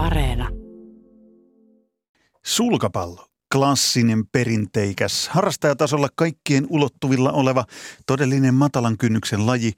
[0.00, 0.48] Areena.
[2.44, 3.26] Sulkapallo.
[3.52, 7.64] Klassinen, perinteikäs, harrastajatasolla kaikkien ulottuvilla oleva
[8.06, 9.72] todellinen matalan kynnyksen laji.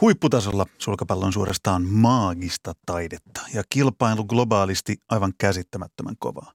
[0.00, 6.52] Huipputasolla sulkapallo on suorastaan maagista taidetta ja kilpailu globaalisti aivan käsittämättömän kovaa.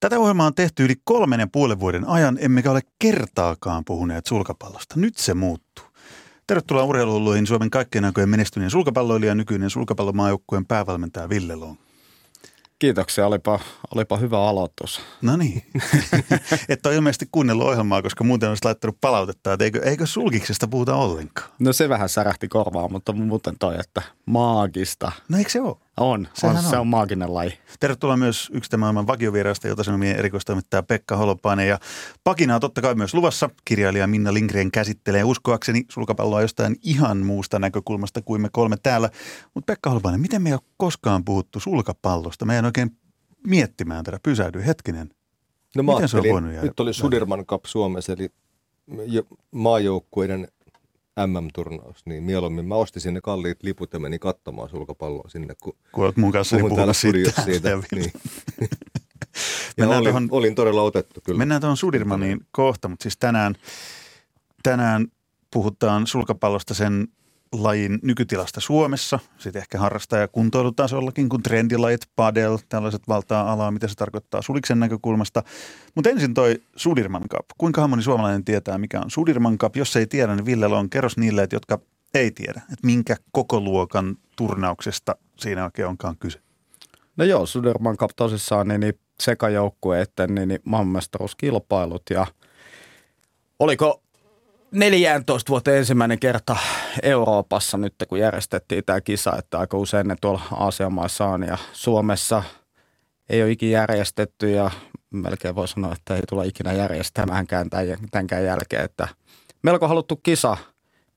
[0.00, 4.94] Tätä ohjelmaa on tehty yli kolmen ja puolen vuoden ajan, emmekä ole kertaakaan puhuneet sulkapallosta.
[5.00, 5.84] Nyt se muuttuu.
[6.46, 11.85] Tervetuloa urheiluuluihin Suomen kaikkien aikojen menestyneen sulkapalloilija ja nykyinen sulkapallomaajoukkueen päävalmentaja Ville Long.
[12.78, 13.60] Kiitoksia, olipa,
[13.94, 15.00] olipa hyvä aloitus.
[15.22, 15.62] No niin.
[16.68, 20.96] Että on ilmeisesti kuunnellut ohjelmaa, koska muuten olisi laittanut palautetta, että eikö, eikö sulkiksesta puhuta
[20.96, 21.50] ollenkaan.
[21.58, 25.12] No se vähän särähti korvaan, mutta muuten toi, että maagista.
[25.28, 25.76] No eikö se ole?
[26.00, 27.58] On, on, se on maaginen laji.
[27.80, 31.68] Tervetuloa myös yksi maailman vakiovieraista, jota sanomien erikoistoimittaja Pekka Holopainen.
[31.68, 31.78] Ja
[32.24, 33.50] pakina on totta kai myös luvassa.
[33.64, 39.10] Kirjailija Minna Lindgren käsittelee uskoakseni sulkapalloa jostain ihan muusta näkökulmasta kuin me kolme täällä.
[39.54, 42.44] Mutta Pekka Holopainen, miten me ei ole koskaan puhuttu sulkapallosta?
[42.44, 42.96] Meidän oikein
[43.46, 44.20] miettimään tätä.
[44.22, 45.10] Pysähdy hetkinen.
[45.76, 46.66] No mä Miten se on voinut jäädä?
[46.66, 48.30] Nyt oli Sudirman Cup Suomessa, eli
[49.50, 50.48] maajoukkueiden
[51.26, 56.04] MM-turnaus, niin mieluummin mä ostin sinne kalliit liput ja menin katsomaan sulkapalloa sinne, kun, kun
[56.04, 57.42] olet mun kanssa niin puhunut siitä.
[57.42, 58.12] siitä niin.
[59.76, 61.38] ja olin, tohon, olin, todella otettu kyllä.
[61.38, 63.54] Mennään tuohon Sudirmaniin kohta, mutta siis tänään,
[64.62, 65.06] tänään
[65.50, 67.08] puhutaan sulkapallosta sen
[67.52, 73.94] lajin nykytilasta Suomessa, sitten ehkä harrastaja kuntoilutasollakin, kun trendilajit, padel, tällaiset valtaa alaa, mitä se
[73.94, 75.42] tarkoittaa Suliksen näkökulmasta.
[75.94, 77.46] Mutta ensin toi Sudirman Cup.
[77.58, 79.76] Kuinka moni suomalainen tietää, mikä on Sudirman Cup?
[79.76, 81.78] Jos ei tiedä, niin Ville on kerros niille, että jotka
[82.14, 86.40] ei tiedä, että minkä koko luokan turnauksesta siinä oikein onkaan kyse.
[87.16, 92.26] No joo, Sudirman Cup tosissaan niin, niin sekajoukkueiden niin, niin maailmanmestaruuskilpailut ja
[93.58, 94.02] oliko
[94.76, 96.56] 14 vuotta ensimmäinen kerta
[97.02, 101.58] Euroopassa nyt, kun järjestettiin tämä kisa, että aika usein ne tuolla Aasian maissa on ja
[101.72, 102.42] Suomessa
[103.28, 104.70] ei ole ikinä järjestetty ja
[105.10, 107.70] melkein voi sanoa, että ei tulla ikinä järjestämäänkään
[108.10, 109.08] tämänkään jälkeen, että
[109.62, 110.56] melko haluttu kisa.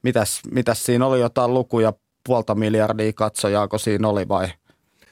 [0.04, 1.94] Mitäs, mitäs siinä oli jotain lukuja,
[2.26, 4.48] puolta miljardia katsojaako siinä oli vai,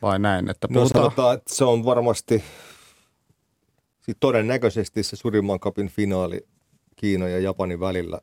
[0.02, 0.50] vai näin?
[0.50, 2.44] Että no sanotaan, että se on varmasti
[4.20, 6.48] todennäköisesti se Sudirman Cupin finaali
[6.96, 8.20] Kiinan ja Japanin välillä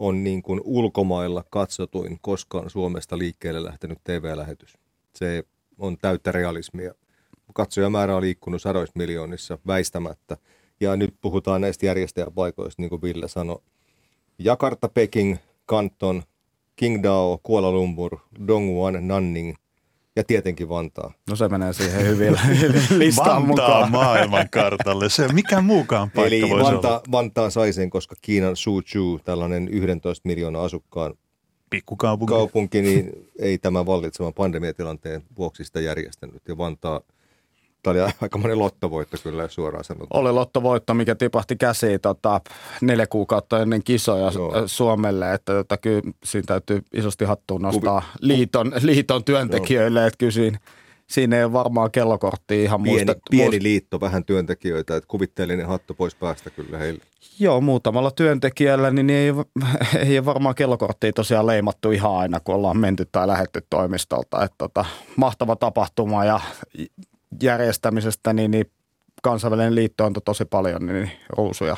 [0.00, 4.78] on niin kuin ulkomailla katsotuin koskaan Suomesta liikkeelle lähtenyt TV-lähetys.
[5.14, 5.44] Se
[5.78, 6.94] on täyttä realismia.
[7.54, 10.36] Katsojamäärä on liikkunut sadoissa miljoonissa väistämättä.
[10.80, 13.62] Ja nyt puhutaan näistä järjestäjäpaikoista, niin kuin Ville sanoi.
[14.38, 16.22] Jakarta, Peking, Kanton,
[16.82, 18.18] Qingdao, Kuala Lumpur,
[18.48, 19.54] Dongguan, Nanning–
[20.20, 21.12] ja tietenkin Vantaa.
[21.30, 22.36] No se menee siihen hyvin
[22.98, 23.90] listaan mukaan.
[23.90, 25.08] maailmankartalle.
[25.08, 27.02] Se mikä muukaan paikka Eli voisi Vantaa, olla.
[27.12, 31.14] Vantaa sai sen, koska Kiinan Suzhou, tällainen 11 miljoonaa asukkaan
[31.70, 36.42] pikkukaupunki, kaupunki, niin ei tämän vallitsevan pandemiatilanteen vuoksi sitä järjestänyt.
[36.48, 37.00] Ja Vantaa–
[37.82, 40.20] Tämä oli aika monen lottovoitto kyllä suoraan sanottuna.
[40.20, 42.40] Oli lottovoitto, mikä tipahti käsiin tota,
[42.80, 44.62] neljä kuukautta ennen kisoja Joo.
[44.66, 45.34] Suomelle.
[45.34, 48.28] Että tota, kyllä siinä täytyy isosti hattuun nostaa Kuvi...
[48.28, 50.06] liiton, liiton työntekijöille.
[50.06, 50.58] Että kyllä siinä,
[51.06, 53.30] siinä ei ole varmaan kellokorttia ihan pieni, muistettu.
[53.30, 53.62] Pieni muist...
[53.62, 54.96] liitto, vähän työntekijöitä.
[54.96, 57.04] Että kuvitteellinen hattu pois päästä kyllä heille.
[57.38, 59.32] Joo, muutamalla työntekijällä niin ei,
[60.06, 64.44] ei ole varmaan kellokorttia tosiaan leimattu ihan aina, kun ollaan menty tai lähetty toimistolta.
[64.44, 64.84] Että tota,
[65.16, 66.40] mahtava tapahtuma ja
[67.42, 68.70] järjestämisestä, niin, niin
[69.22, 71.76] kansainvälinen liitto antoi tosi paljon niin ruusuja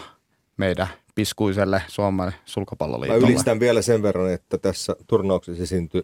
[0.57, 3.27] meidän piskuiselle Suomen sulkapalloliitolle.
[3.27, 6.03] Mä ylistän vielä sen verran, että tässä turnauksessa esiintyi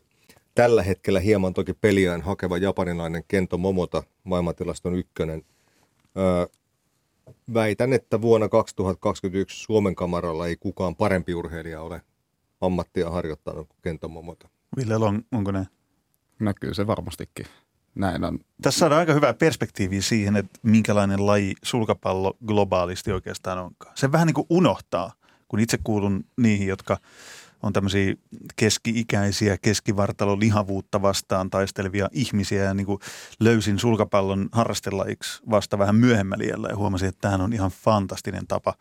[0.55, 5.43] tällä hetkellä hieman toki peliään hakeva japanilainen Kento Momota, maailmantilaston ykkönen.
[6.17, 6.47] Öö,
[7.55, 12.03] väitän, että vuonna 2021 Suomen kamaralla ei kukaan parempi urheilija ole
[12.61, 14.49] ammattia harjoittanut kuin Kento Momota.
[14.77, 15.67] Ville on, onko ne?
[16.41, 17.47] Näkyy se varmastikin
[17.99, 18.39] näin on.
[18.63, 23.93] Tässä saadaan aika hyvää perspektiiviä siihen, että minkälainen laji sulkapallo globaalisti oikeastaan onkaan.
[23.95, 25.13] Se vähän niin kuin unohtaa,
[25.49, 26.99] kun itse kuulun niihin, jotka
[27.63, 28.15] on tämmöisiä
[28.57, 33.01] keski-ikäisiä, keskivartalon lihavuutta vastaan taistelevia ihmisiä ja niin kuin
[33.41, 38.75] löysin sulkapallon harrastelajiksi vasta vähän myöhemmällä ja huomasin, että tämähän on ihan fantastinen tapa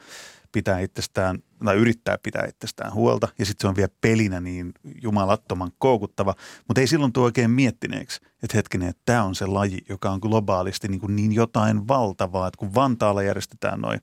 [0.51, 4.71] pitää itsestään tai yrittää pitää itsestään huolta ja sitten se on vielä pelinä niin
[5.01, 6.35] jumalattoman koukuttava,
[6.67, 10.19] mutta ei silloin tuo oikein miettineeksi, että hetkinen, että tämä on se laji, joka on
[10.19, 13.99] globaalisti niin, kuin niin jotain valtavaa, että kun Vantaalla järjestetään noin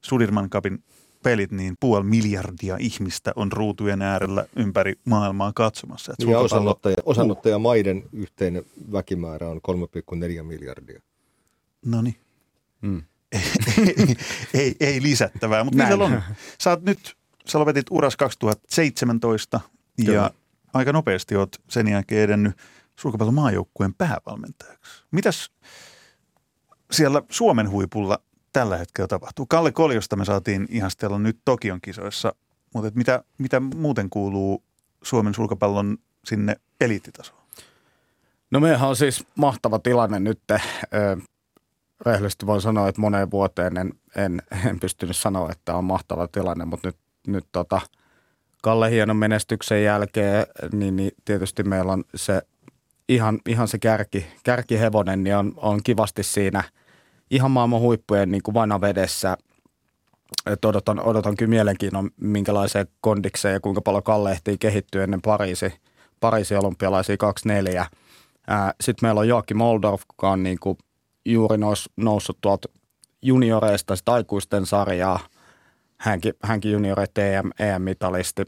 [0.00, 0.84] Sudirman Cupin
[1.22, 6.12] pelit, niin puoli miljardia ihmistä on ruutujen äärellä ympäri maailmaa katsomassa.
[6.12, 9.60] Että ja osanottaja, osanottaja maiden yhteinen väkimäärä on
[10.36, 11.00] 3,4 miljardia.
[11.84, 12.16] No niin.
[12.80, 13.02] Mm
[14.54, 15.64] ei, ei, lisättävää.
[15.64, 16.22] Mutta Millä on?
[16.60, 19.60] Sä oot nyt, sä lopetit uras 2017
[19.96, 20.12] Kyllä.
[20.12, 20.30] ja
[20.74, 22.56] aika nopeasti oot sen jälkeen edennyt
[22.96, 25.04] sulkapallon maajoukkueen päävalmentajaksi.
[25.10, 25.50] Mitäs,
[26.90, 28.18] siellä Suomen huipulla
[28.52, 29.46] tällä hetkellä tapahtuu?
[29.46, 32.34] Kalle Koljosta me saatiin ihastella nyt Tokion kisoissa,
[32.74, 34.62] mutta mitä, mitä muuten kuuluu
[35.02, 37.46] Suomen sulkapallon sinne eliittitasoon?
[38.50, 40.40] No meillähän on siis mahtava tilanne nyt.
[42.06, 46.64] Rehellisesti voin sanoa, että moneen vuoteen en, en, en pystynyt sanoa, että on mahtava tilanne,
[46.64, 46.96] mutta nyt,
[47.26, 47.80] nyt tota,
[48.62, 52.42] Kalle hienon menestyksen jälkeen, niin, niin tietysti meillä on se
[53.08, 56.64] ihan, ihan se kärki, kärkihevonen, niin on, on kivasti siinä
[57.30, 59.36] ihan maailman huippujen niin kuin vanavedessä.
[60.46, 65.72] Et odotan, odotan kyllä mielenkiinnon, minkälaiseen kondikseen ja kuinka paljon Kalle ehtii kehittyä ennen Pariisi,
[66.20, 67.86] Pariisi olympialaisia 24.
[68.80, 70.78] Sitten meillä on Joakki Moldorf, joka on niin kuin
[71.26, 72.68] juuri nous, noussut tuolta
[73.22, 75.18] junioreista sitä aikuisten sarjaa.
[75.98, 78.42] Hänkin, hänkin junioreiden EM, EM-mitalisti.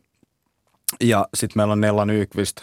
[1.01, 2.57] Ja sitten meillä on Nella Nykvist,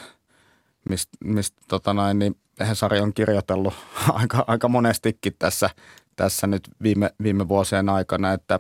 [0.90, 3.74] mistä mist, tota noin, niin Hesari on kirjoitellut
[4.20, 5.70] aika, aika monestikin tässä,
[6.16, 8.60] tässä nyt viime, viime vuosien aikana, että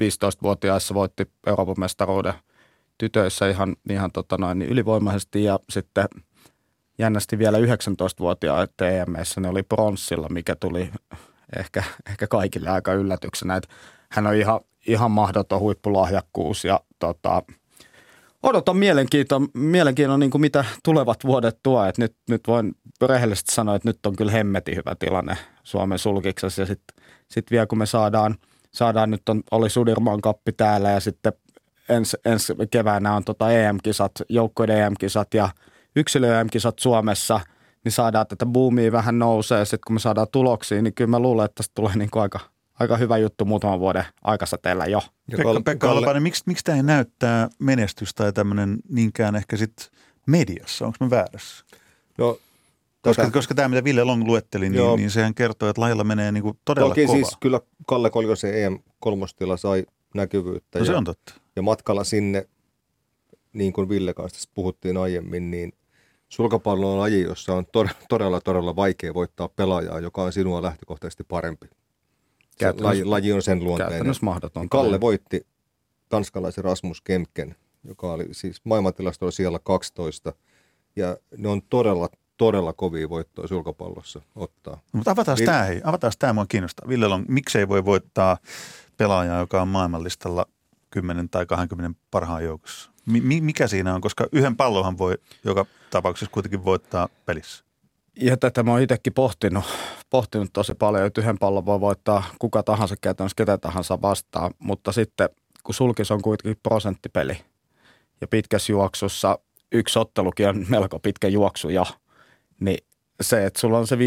[0.00, 2.34] 15-vuotiaissa voitti Euroopan mestaruuden
[2.98, 6.08] tytöissä ihan, ihan tota noin, niin ylivoimaisesti ja sitten
[6.98, 10.90] jännästi vielä 19-vuotiaat EMS, ne oli pronssilla, mikä tuli
[11.58, 13.56] ehkä, ehkä kaikille aika yllätyksenä.
[13.56, 13.68] Että
[14.10, 17.42] hän on ihan, ihan mahdoton huippulahjakkuus ja tota,
[18.42, 21.84] odotan mielenkiintoa, mielenkiintoa niin kuin mitä tulevat vuodet tuo.
[21.84, 26.62] Et nyt, nyt voin rehellisesti sanoa, että nyt on kyllä hemmetin hyvä tilanne Suomen sulkiksessa.
[26.62, 28.34] Ja sitten sit vielä kun me saadaan,
[28.72, 31.32] saadaan nyt on, oli Sudirman kappi täällä ja sitten
[31.88, 35.48] ensi, ensi keväänä on tota EM-kisat, joukkoiden EM-kisat ja
[35.96, 37.40] yksilö EM-kisat Suomessa,
[37.84, 39.64] niin saadaan tätä boomia vähän nousee.
[39.64, 42.40] Sitten kun me saadaan tuloksia, niin kyllä mä luulen, että tästä tulee niin kuin aika,
[42.80, 45.02] aika hyvä juttu muutaman vuoden aikasäteellä jo.
[45.28, 49.86] Ja Pekka, Pekka Alpainen, miksi, miksi tämä ei näyttää menestystä tai tämmöinen niinkään ehkä sitten
[50.26, 50.86] mediassa?
[50.86, 51.64] Onko me väärässä?
[52.18, 52.38] No,
[53.02, 53.32] koska, tätä...
[53.32, 56.58] koska tämä, mitä Ville Long luetteli, niin, niin sehän kertoo, että lajilla menee niin kuin
[56.64, 57.16] todella Toki kova.
[57.16, 60.78] siis kyllä Kalle Koljosen EM-kolmostila sai näkyvyyttä.
[60.78, 61.34] No se ja, on totta.
[61.56, 62.48] Ja matkalla sinne,
[63.52, 65.72] niin kuin Ville kanssa puhuttiin aiemmin, niin
[66.34, 67.66] sulkapallo on laji, jossa on
[68.08, 71.66] todella, todella vaikea voittaa pelaajaa, joka on sinua lähtökohtaisesti parempi.
[72.80, 74.14] Laji, laji on sen luonteinen.
[74.22, 74.68] mahdoton.
[74.68, 75.46] Kalle voitti
[76.08, 80.32] tanskalaisen Rasmus Kemken, joka oli siis maailmantilastolla siellä 12.
[80.96, 84.80] Ja ne on todella, todella kovia voittoja sulkapallossa ottaa.
[84.92, 85.80] Mutta avataan Vil- tämä, hei.
[85.84, 86.88] Avataan tämä, mua kiinnostaa.
[86.88, 88.38] Ville on, miksei voi voittaa
[88.96, 90.46] pelaajaa, joka on maailmanlistalla
[90.94, 92.90] 10 tai 20 parhaan joukossa?
[93.06, 94.00] Mi- mikä siinä on?
[94.00, 97.64] Koska yhden pallonhan voi joka tapauksessa kuitenkin voittaa pelissä.
[98.20, 99.64] Ja tätä mä oon itsekin pohtinut,
[100.10, 104.92] pohtinut tosi paljon, että yhden pallon voi voittaa kuka tahansa käytännössä ketä tahansa vastaan, mutta
[104.92, 105.28] sitten
[105.62, 107.38] kun sulkis on kuitenkin prosenttipeli
[108.20, 109.38] ja pitkässä juoksussa
[109.72, 111.86] yksi ottelukin on melko pitkä juoksu jo,
[112.60, 112.78] niin
[113.20, 113.98] se, että sulla on se 55-45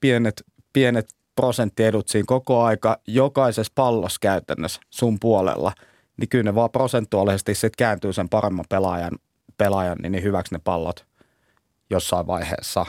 [0.00, 0.42] pienet,
[0.72, 5.72] pienet prosenttiedut siinä koko aika jokaisessa pallossa käytännössä sun puolella,
[6.16, 9.18] niin kyllä ne vaan prosentuaalisesti sitten kääntyy sen paremman pelaajan,
[9.58, 11.06] pelaajan niin hyväksi ne pallot
[11.90, 12.86] jossain vaiheessa.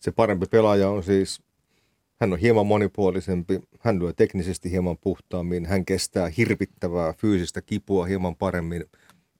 [0.00, 1.42] Se parempi pelaaja on siis,
[2.20, 8.36] hän on hieman monipuolisempi, hän lyö teknisesti hieman puhtaammin, hän kestää hirvittävää fyysistä kipua hieman
[8.36, 8.84] paremmin.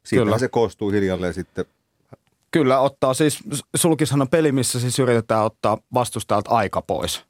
[0.05, 1.65] Siitä se koostuu hiljalleen sitten
[2.53, 3.39] Kyllä, ottaa siis,
[3.77, 7.25] sulkishan on peli, missä siis yritetään ottaa vastustajalta aika pois.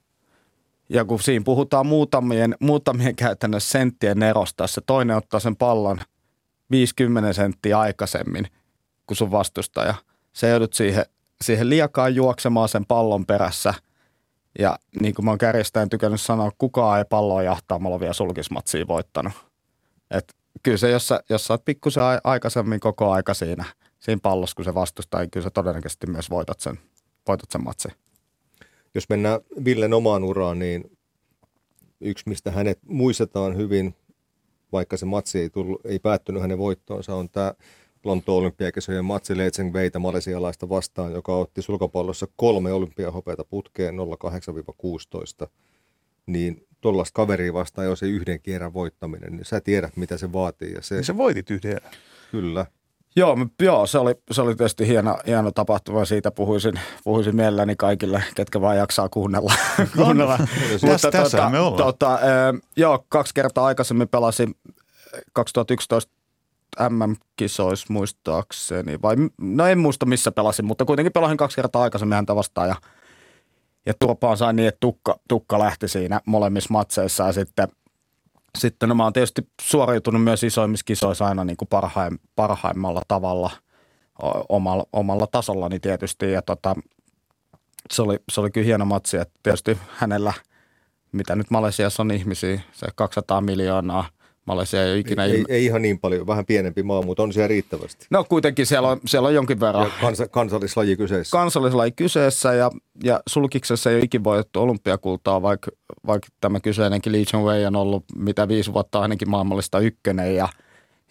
[0.92, 6.00] Ja kun siinä puhutaan muutamien, muutamien käytännössä senttien erosta, se toinen ottaa sen pallon
[6.70, 8.46] 50 senttiä aikaisemmin
[9.06, 9.94] kuin sun vastustaja.
[10.32, 11.04] Se joudut siihen,
[11.44, 13.74] siihen liekaan juoksemaan sen pallon perässä.
[14.58, 19.32] Ja niin kuin mä oon kärjestäen tykännyt sanoa, kukaan ei palloa jahtaamalla vielä sulkismatsia voittanut.
[20.10, 23.64] Et kyllä se, jos sä, jos sä oot pikkusen aikaisemmin koko aika siinä,
[24.00, 26.78] siinä pallossa, kun se vastustaa, niin kyllä sä todennäköisesti myös voitat sen,
[27.28, 27.92] voitat sen matsin
[28.94, 30.98] jos mennään Villen omaan uraan, niin
[32.00, 33.94] yksi, mistä hänet muistetaan hyvin,
[34.72, 37.54] vaikka se matsi ei, tullut, ei päättynyt hänen voittoonsa, on tämä
[38.04, 43.94] Lontoon olympiakisojen matsi Leitseng Veitä malesialaista vastaan, joka otti sulkapallossa kolme olympiahopeata putkeen
[45.44, 45.48] 08-16.
[46.26, 50.72] Niin tuollaista kaveria vastaan, jos ei yhden kerran voittaminen, niin sä tiedät, mitä se vaatii.
[50.72, 51.80] Ja se, niin sä voitit yhden
[52.30, 52.66] Kyllä.
[53.16, 56.04] Joo, joo se, oli, se oli tietysti hieno, hieno tapahtuma.
[56.04, 59.52] Siitä puhuisin, puhuisin mielelläni kaikille, ketkä vaan jaksaa kuunnella.
[59.96, 60.38] kuunnella.
[60.90, 61.76] Mutta tässä tota, me ollaan.
[61.76, 62.20] Tota, äh,
[62.76, 64.54] joo, kaksi kertaa aikaisemmin pelasin
[65.32, 66.12] 2011
[66.88, 68.98] MM-kisoissa muistaakseni.
[69.02, 72.68] Vai, no en muista missä pelasin, mutta kuitenkin pelasin kaksi kertaa aikaisemmin häntä vastaan.
[72.68, 72.76] Ja,
[73.86, 77.26] ja turpaan sain niin, että tukka, tukka lähti siinä molemmissa matseissa.
[77.26, 77.68] Ja sitten–
[78.58, 83.50] sitten no, mä oon tietysti suoriutunut myös isoimmissa kisoissa aina niin kuin parhaim, parhaimmalla tavalla
[84.48, 86.32] omalla, omalla tasollani tietysti.
[86.32, 86.74] Ja tota,
[87.90, 90.32] se, oli, se oli kyllä hieno matsi, että tietysti hänellä,
[91.12, 94.04] mitä nyt Malesiassa on ihmisiä, se 200 miljoonaa.
[94.46, 95.24] Malesia ei ole ikinä...
[95.24, 98.06] Ei, ei, ei ihan niin paljon, vähän pienempi maa, mutta on siellä riittävästi.
[98.10, 99.84] No kuitenkin siellä on, siellä on jonkin verran.
[99.84, 101.36] Ja kansa, kansallislaji kyseessä.
[101.36, 102.70] Kansallislaji kyseessä ja,
[103.04, 105.70] ja sulkiksessa ei ole ikin voitettu olympiakultaa, vaikka,
[106.06, 110.48] vaikka tämä kyseinenkin Chong Wei on ollut mitä viisi vuotta ainakin maailmallista ykkönen ja,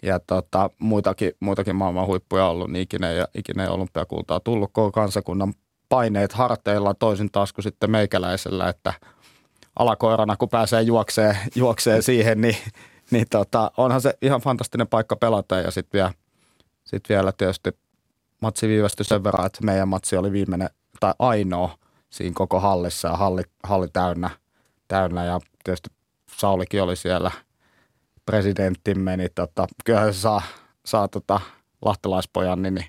[0.02, 4.92] ja tota, muitakin, muitakin maailman huippuja ollut, niin ikinä ei, ikinä ei olympiakultaa tullut koko
[4.92, 5.54] kansakunnan
[5.88, 8.92] paineet harteilla toisin taas kuin sitten meikäläisellä, että
[9.78, 12.56] alakoirana kun pääsee juokseen, juokseen siihen, niin,
[13.12, 16.12] niin tota, onhan se ihan fantastinen paikka pelata ja sitten vielä,
[16.84, 17.70] sit vielä tietysti
[18.40, 21.78] matsi viivästyi sen verran, että meidän matsi oli viimeinen tai ainoa
[22.10, 24.30] siinä koko hallissa ja halli, halli täynnä,
[24.88, 25.90] täynnä ja tietysti
[26.36, 27.30] Saulikin oli siellä
[28.26, 30.42] presidenttimme, niin tota, kyllähän se saa,
[30.86, 31.40] saa tota
[31.84, 32.86] lahtelaispojan niin, niin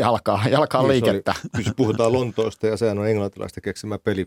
[0.00, 1.34] jalkaa, jalkaa niin, liikettä.
[1.54, 4.26] Oli, jos puhutaan Lontoosta ja sehän on englantilaista keksimä peli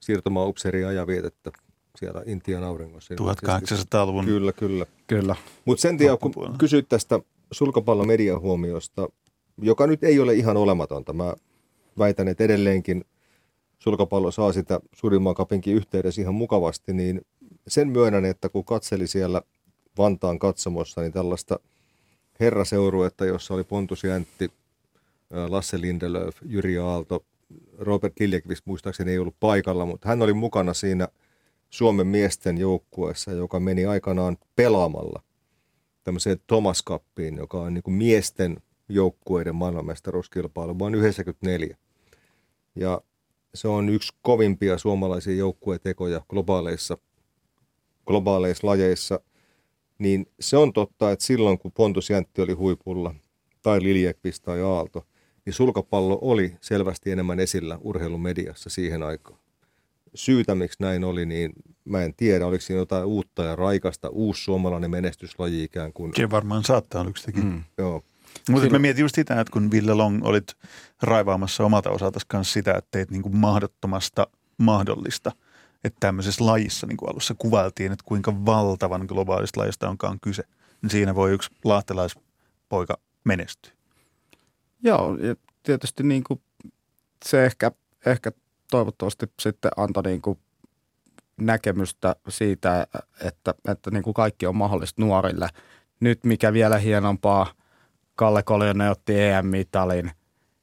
[0.00, 1.50] siirtomaa upseeria ja vietettä
[1.98, 3.14] siellä Intian auringossa.
[3.14, 4.24] 1800-luvun.
[4.24, 4.86] Kyllä, kyllä.
[5.06, 5.36] Kyllä.
[5.64, 7.20] Mutta sen tiedä, kun kysyt tästä
[7.52, 9.08] sulkapallon mediahuomiosta,
[9.62, 11.12] joka nyt ei ole ihan olematonta.
[11.12, 11.34] Mä
[11.98, 13.04] väitän, että edelleenkin
[13.78, 17.20] sulkapallo saa sitä suurimman kapinkin yhteydessä ihan mukavasti, niin
[17.68, 19.42] sen myönnän, että kun katseli siellä
[19.98, 21.60] Vantaan katsomossa, niin tällaista
[22.40, 24.50] herraseuruetta, jossa oli Pontus Jäntti,
[25.48, 27.24] Lasse Lindelöf, Jyri Aalto,
[27.78, 31.08] Robert Liljekvist muistaakseni ei ollut paikalla, mutta hän oli mukana siinä
[31.70, 35.22] Suomen miesten joukkueessa, joka meni aikanaan pelaamalla
[36.04, 38.56] tämmöiseen Thomas Cuppiin, joka on niin kuin miesten
[38.88, 41.76] joukkueiden maailmanmestaruuskilpailu vuonna 1994.
[42.76, 43.00] Ja
[43.54, 46.98] se on yksi kovimpia suomalaisia joukkuetekoja globaaleissa,
[48.06, 49.20] globaaleissa lajeissa.
[49.98, 53.14] Niin se on totta, että silloin kun Pontus Jäntti oli huipulla,
[53.62, 55.06] tai Liljekvist tai Aalto,
[55.46, 59.38] niin sulkapallo oli selvästi enemmän esillä urheilumediassa siihen aikaan.
[60.18, 61.52] Syytä, miksi näin oli, niin
[61.84, 66.12] mä en tiedä, oliko siinä jotain uutta ja raikasta, uusi suomalainen menestyslaji ikään kuin.
[66.16, 67.44] Se varmaan saattaa olla yksikin.
[67.44, 67.64] Mm.
[67.78, 67.92] Joo.
[67.94, 68.72] Mutta Silloin...
[68.72, 70.54] mä mietin just sitä, että kun Ville Long olit
[71.02, 74.26] raivaamassa omalta osalta kanssa sitä, että teit niin kuin mahdottomasta
[74.58, 75.32] mahdollista,
[75.84, 80.42] että tämmöisessä lajissa niin kuin alussa kuvailtiin, että kuinka valtavan globaalista lajista onkaan kyse,
[80.82, 83.72] niin siinä voi yksi lahtelaispoika menestyä.
[84.82, 86.40] Joo, ja tietysti niin kuin
[87.24, 87.72] se ehkä,
[88.06, 88.32] ehkä
[88.70, 90.38] toivottavasti sitten antoi niin kuin
[91.40, 92.86] näkemystä siitä,
[93.24, 95.48] että, että niin kuin kaikki on mahdollista nuorille.
[96.00, 97.52] Nyt mikä vielä hienompaa,
[98.14, 100.10] Kalle Koljonen otti EM-mitalin,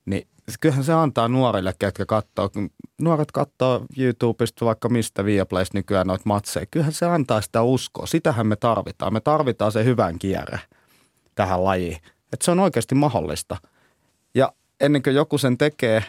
[0.06, 0.28] niin
[0.60, 2.50] kyllähän se antaa nuorille, ketkä katsoo.
[3.02, 6.66] Nuoret katsoo YouTubesta vaikka mistä Viaplays nykyään noita matseja.
[6.72, 8.06] Kyllähän se antaa sitä uskoa.
[8.06, 9.14] Sitähän me tarvitaan.
[9.14, 10.60] Me tarvitaan se hyvän kierre
[11.36, 11.98] tähän lajiin.
[12.34, 13.58] Että se on oikeasti mahdollista–
[14.36, 16.04] ja ennen kuin joku sen tekee,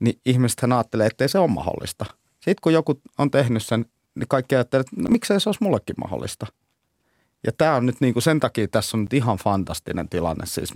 [0.00, 2.04] niin ihmiset ajattelee, että ei se ole mahdollista.
[2.34, 5.96] Sitten kun joku on tehnyt sen, niin kaikki ajattelee, että no miksei se olisi mullekin
[5.98, 6.46] mahdollista.
[7.46, 10.74] Ja tämä on nyt niin kuin sen takia tässä on nyt ihan fantastinen tilanne siis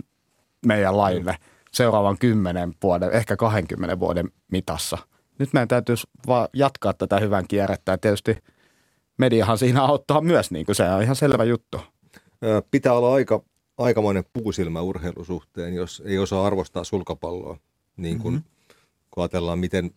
[0.65, 1.37] meidän laille
[1.73, 4.97] seuraavan kymmenen vuoden, ehkä 20 vuoden mitassa.
[5.39, 5.95] Nyt meidän täytyy
[6.27, 8.37] vaan jatkaa tätä hyvän kierrettä ja tietysti
[9.17, 11.81] mediahan siinä auttaa myös, niin kuin se on ihan selvä juttu.
[12.71, 13.43] Pitää olla aika
[13.77, 17.57] aikamoinen puusilmä urheilusuhteen, jos ei osaa arvostaa sulkapalloa,
[17.97, 18.49] niin kun, mm-hmm.
[19.19, 19.91] Kun ajatellaan, miten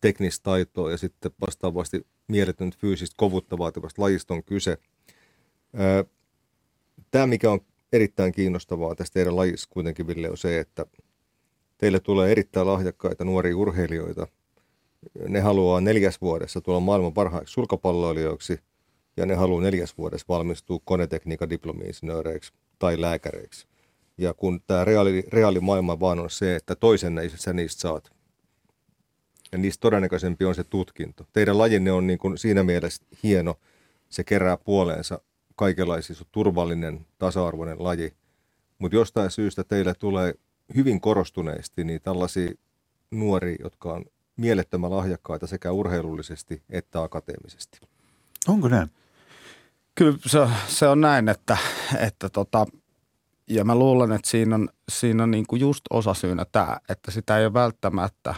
[0.00, 4.78] teknistä taitoa ja sitten vastaavasti mieletön fyysistä kovuutta vaativasta lajista on kyse.
[7.10, 7.60] Tämä, mikä on
[7.92, 10.86] erittäin kiinnostavaa tästä teidän lajissa kuitenkin, Ville, on se, että
[11.78, 14.26] teille tulee erittäin lahjakkaita nuoria urheilijoita.
[15.28, 18.58] Ne haluaa neljäs vuodessa tulla maailman parhaiksi sulkapalloilijoiksi
[19.16, 23.66] ja ne haluaa neljäs vuodessa valmistua konetekniikan diplomi-insinööreiksi tai lääkäreiksi.
[24.18, 28.21] Ja kun tämä reaali, reaalimaailma vaan on se, että toisen sä niistä saat.
[29.52, 31.26] Ja niistä todennäköisempi on se tutkinto.
[31.32, 33.54] Teidän lajinne on niin kuin siinä mielessä hieno.
[34.08, 35.20] Se kerää puoleensa
[35.56, 38.12] kaikenlaisia, se on turvallinen, tasa-arvoinen laji.
[38.78, 40.34] Mutta jostain syystä teille tulee
[40.74, 42.50] hyvin korostuneesti niin tällaisia
[43.10, 44.04] nuoria, jotka on
[44.36, 47.80] mielettömän lahjakkaita sekä urheilullisesti että akateemisesti.
[48.48, 48.90] Onko näin?
[49.94, 51.56] Kyllä se, se on näin, että,
[51.98, 52.66] että tota,
[53.46, 57.38] ja mä luulen, että siinä on, siinä on niin kuin just osasyynä tämä, että sitä
[57.38, 58.34] ei ole välttämättä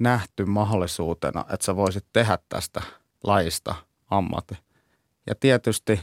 [0.00, 2.82] nähty mahdollisuutena, että sä voisit tehdä tästä
[3.24, 3.74] laista
[4.10, 4.58] ammatti.
[5.26, 6.00] Ja tietysti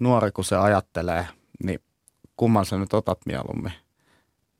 [0.00, 1.26] nuori kun se ajattelee,
[1.64, 1.80] niin
[2.36, 3.72] kumman sä nyt otat mieluummin?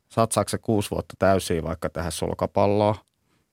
[0.09, 2.95] Satsaako se kuusi vuotta täysiä vaikka tehdä sulkapalloa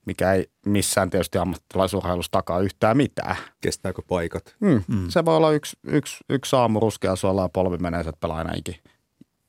[0.06, 3.36] mikä ei missään tietysti ammattilaisurheilussa takaa yhtään mitään.
[3.60, 4.56] Kestääkö paikat?
[4.60, 4.82] Mm.
[4.88, 5.08] Mm.
[5.08, 8.54] Se voi olla yksi, yksi, yksi aamu ruskea suola ja polvi menee, että pelaa aina
[8.56, 8.76] ikin.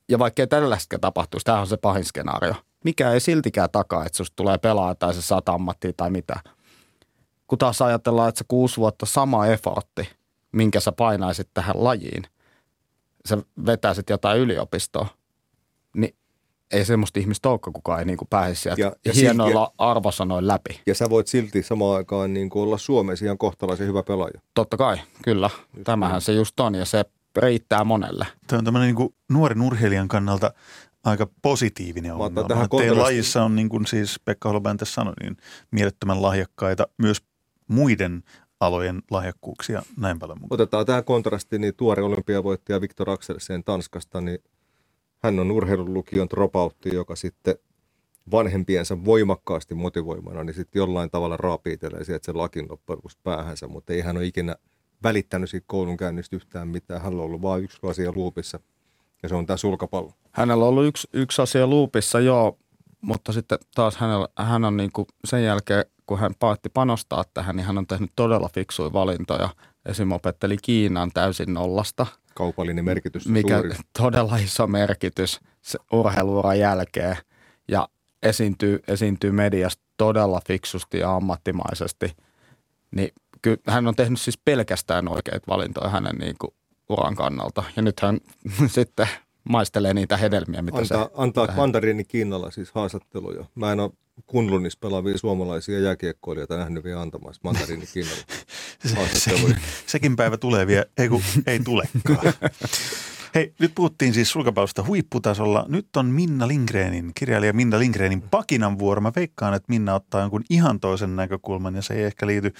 [0.08, 2.54] Ja vaikka ei tällaista tapahtuisi, tämähän on se pahin skenaario.
[2.86, 6.40] Mikä ei siltikään takaa, että susta tulee pelaa tai se saat ammattia tai mitä.
[7.46, 10.08] kun taas ajatellaan, että se kuusi vuotta sama effortti,
[10.52, 12.22] minkä sä painaisit tähän lajiin,
[13.28, 15.06] sä vetäisit jotain yliopistoa,
[15.96, 16.16] niin
[16.72, 20.46] ei semmoista ihmistä olekaan, kukaan ei niin kuin pääse sieltä ja, ja hienoilla silti, arvosanoin
[20.48, 20.80] läpi.
[20.86, 24.40] Ja sä voit silti samaan aikaan niin kuin olla Suomessa ihan kohtalaisen hyvä pelaaja.
[24.54, 25.50] Totta kai, kyllä.
[25.52, 26.22] Just Tämähän niin.
[26.22, 27.04] se just on ja se
[27.36, 28.26] riittää monelle.
[28.46, 30.50] Tämä on tämmöinen niin nuoren urheilijan kannalta
[31.10, 32.48] aika positiivinen ongelma.
[32.48, 35.36] Tähän Teidän lajissa on, niin kuin siis Pekka Holopäin tässä sanoi, niin
[35.70, 37.22] mielettömän lahjakkaita myös
[37.68, 38.22] muiden
[38.60, 40.54] alojen lahjakkuuksia näin paljon mukaan.
[40.54, 44.38] Otetaan tähän kontrasti, niin tuore olympiavoittaja Viktor Akselsen Tanskasta, niin
[45.22, 47.54] hän on urheilulukion dropoutti, joka sitten
[48.30, 54.00] vanhempiensa voimakkaasti motivoimana, niin sitten jollain tavalla raapiitelee sieltä se lakin loppujen päähänsä, mutta ei
[54.00, 54.56] hän ole ikinä
[55.02, 57.02] välittänyt siitä koulunkäynnistä yhtään mitään.
[57.02, 58.60] Hän on ollut vain yksi asia luupissa,
[59.22, 60.12] ja se on tämä sulkapallo.
[60.32, 62.58] Hänellä on ollut yksi, yksi asia luupissa, joo,
[63.00, 67.56] mutta sitten taas hänellä, hän on niin kuin sen jälkeen, kun hän päätti panostaa tähän,
[67.56, 69.48] niin hän on tehnyt todella fiksuja valintoja.
[69.86, 70.12] Esim.
[70.12, 72.06] opetteli Kiinan täysin nollasta.
[72.34, 73.76] Kaupallinen merkitys Mikä suuri.
[73.98, 75.40] todella iso merkitys
[75.92, 77.16] urheiluuran jälkeen.
[77.68, 77.88] Ja
[78.22, 82.16] esiintyy, esiintyy mediassa todella fiksusti ja ammattimaisesti.
[82.90, 83.08] Niin
[83.42, 86.54] kyllä hän on tehnyt siis pelkästään oikeita valintoja hänen niin kuin
[86.88, 87.64] uran kannalta.
[87.76, 88.20] Ja nyt hän
[88.66, 89.08] sitten
[89.44, 91.10] maistelee niitä hedelmiä, mitä antaa, se...
[91.14, 93.44] Antaa mandariini Kiinalla siis haastatteluja.
[93.54, 93.90] Mä en ole
[94.26, 98.22] Kunlunissa pelaavia suomalaisia jääkiekkoilijoita nähnyt vielä antamassa mandariini Kiinalla
[98.96, 99.54] haastatteluja.
[99.54, 102.32] Se, sekin päivä tulee vielä, ei kun ei tulekaan.
[103.36, 105.66] Hei, nyt puhuttiin siis sulkapallosta huipputasolla.
[105.68, 109.00] Nyt on Minna Lindgrenin, kirjailija Minna Lindgrenin pakinan vuoro.
[109.00, 112.52] Mä veikkaan, että Minna ottaa jonkun ihan toisen näkökulman ja se ei ehkä liity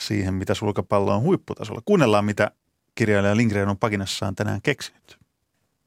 [0.00, 1.82] siihen, mitä sulkapallo on huipputasolla.
[1.84, 2.50] Kuunnellaan, mitä
[2.96, 5.16] kirjailija Lindgren on pakinassaan tänään keksinyt.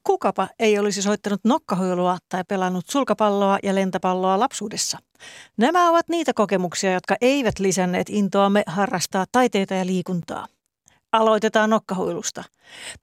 [0.04, 4.98] Kukapa ei olisi soittanut nokkahuilua tai pelannut sulkapalloa ja lentäpalloa lapsuudessa.
[5.58, 10.48] Nämä ovat niitä kokemuksia, jotka eivät lisänneet intoamme harrastaa taiteita ja liikuntaa.
[11.12, 12.44] Aloitetaan nokkahuilusta.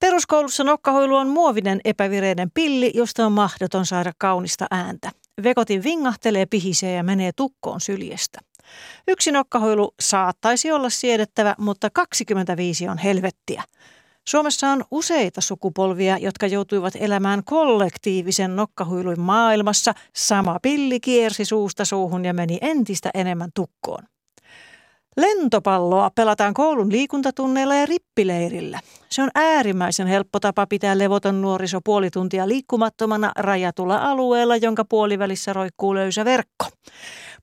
[0.00, 5.10] Peruskoulussa nokkahuilu on muovinen epävireinen pilli, josta on mahdoton saada kaunista ääntä.
[5.42, 8.40] Vekotin vingahtelee, pihisee ja menee tukkoon syljestä.
[9.08, 13.62] Yksi nokkahuilu saattaisi olla siedettävä, mutta 25 on helvettiä.
[14.28, 19.92] Suomessa on useita sukupolvia, jotka joutuivat elämään kollektiivisen nokkahuiluin maailmassa.
[20.16, 24.04] Sama pilli kiersi suusta suuhun ja meni entistä enemmän tukkoon.
[25.16, 28.80] Lentopalloa pelataan koulun liikuntatunneilla ja rippileirillä.
[29.08, 35.52] Se on äärimmäisen helppo tapa pitää levoton nuoriso puoli tuntia liikkumattomana rajatulla alueella, jonka puolivälissä
[35.52, 36.66] roikkuu löysä verkko.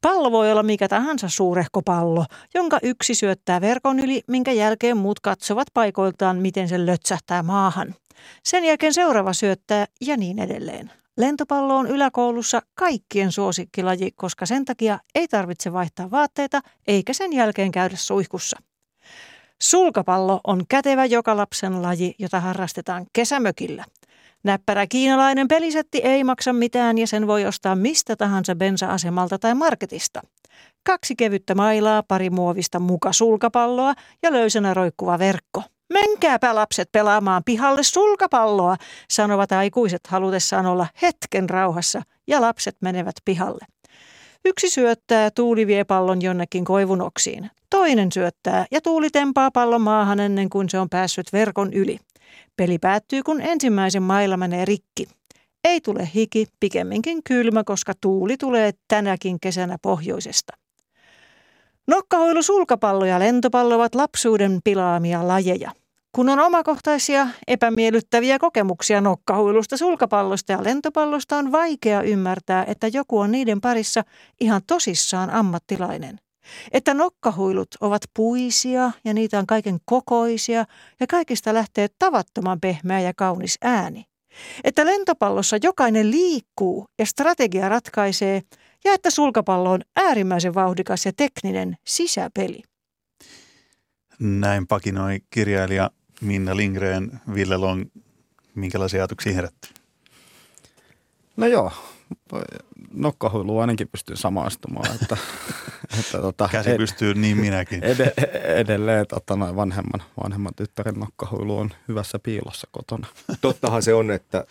[0.04, 5.20] Pallo voi olla mikä tahansa suurehko pallo, jonka yksi syöttää verkon yli, minkä jälkeen muut
[5.20, 7.96] katsovat paikoiltaan, miten se lötsähtää maahan.
[8.44, 10.92] Sen jälkeen seuraava syöttää ja niin edelleen.
[11.18, 17.72] Lentopallo on yläkoulussa kaikkien suosikkilaji, koska sen takia ei tarvitse vaihtaa vaatteita eikä sen jälkeen
[17.72, 18.58] käydä suihkussa.
[19.62, 23.86] Sulkapallo on kätevä joka lapsen laji, jota harrastetaan kesämökillä.
[24.44, 30.22] Näppärä kiinalainen pelisetti ei maksa mitään ja sen voi ostaa mistä tahansa bensa-asemalta tai marketista.
[30.84, 35.64] Kaksi kevyttä mailaa, pari muovista muka sulkapalloa ja löysänä roikkuva verkko.
[35.94, 38.76] Menkääpä lapset pelaamaan pihalle sulkapalloa,
[39.10, 43.66] sanovat aikuiset halutessaan olla hetken rauhassa ja lapset menevät pihalle.
[44.46, 47.50] Yksi syöttää, tuuli vie pallon jonnekin koivunoksiin.
[47.70, 52.00] Toinen syöttää ja tuuli tempaa pallon maahan ennen kuin se on päässyt verkon yli.
[52.56, 55.08] Peli päättyy, kun ensimmäisen mailla menee rikki.
[55.64, 60.54] Ei tule hiki, pikemminkin kylmä, koska tuuli tulee tänäkin kesänä pohjoisesta.
[61.88, 65.72] Nokkahoilu, sulkapallo ja lentopallo ovat lapsuuden pilaamia lajeja.
[66.16, 73.32] Kun on omakohtaisia epämiellyttäviä kokemuksia nokkahuilusta, sulkapallosta ja lentopallosta, on vaikea ymmärtää, että joku on
[73.32, 74.04] niiden parissa
[74.42, 76.20] ihan tosissaan ammattilainen.
[76.72, 80.66] Että nokkahuilut ovat puisia ja niitä on kaiken kokoisia
[81.00, 84.06] ja kaikista lähtee tavattoman pehmeä ja kaunis ääni.
[84.64, 88.42] Että lentopallossa jokainen liikkuu ja strategia ratkaisee
[88.86, 92.64] ja että sulkapallo on äärimmäisen vauhdikas ja tekninen sisäpeli.
[94.20, 97.86] Näin pakinoi kirjailija Minna Lindgren, Ville Long.
[98.56, 99.70] Minkälaisia ajatuksia herätti?
[101.38, 101.72] No joo,
[102.94, 104.96] nokkahuilu ainakin pystyy samaistumaan.
[105.02, 105.18] Että,
[106.00, 107.84] että, tota, Käsi ed- pystyy, niin minäkin.
[107.84, 113.08] Ed- edelleen tota, noin vanhemman, vanhemman tyttären nokkahuilu on hyvässä piilossa kotona.
[113.42, 114.46] Tottahan se on, että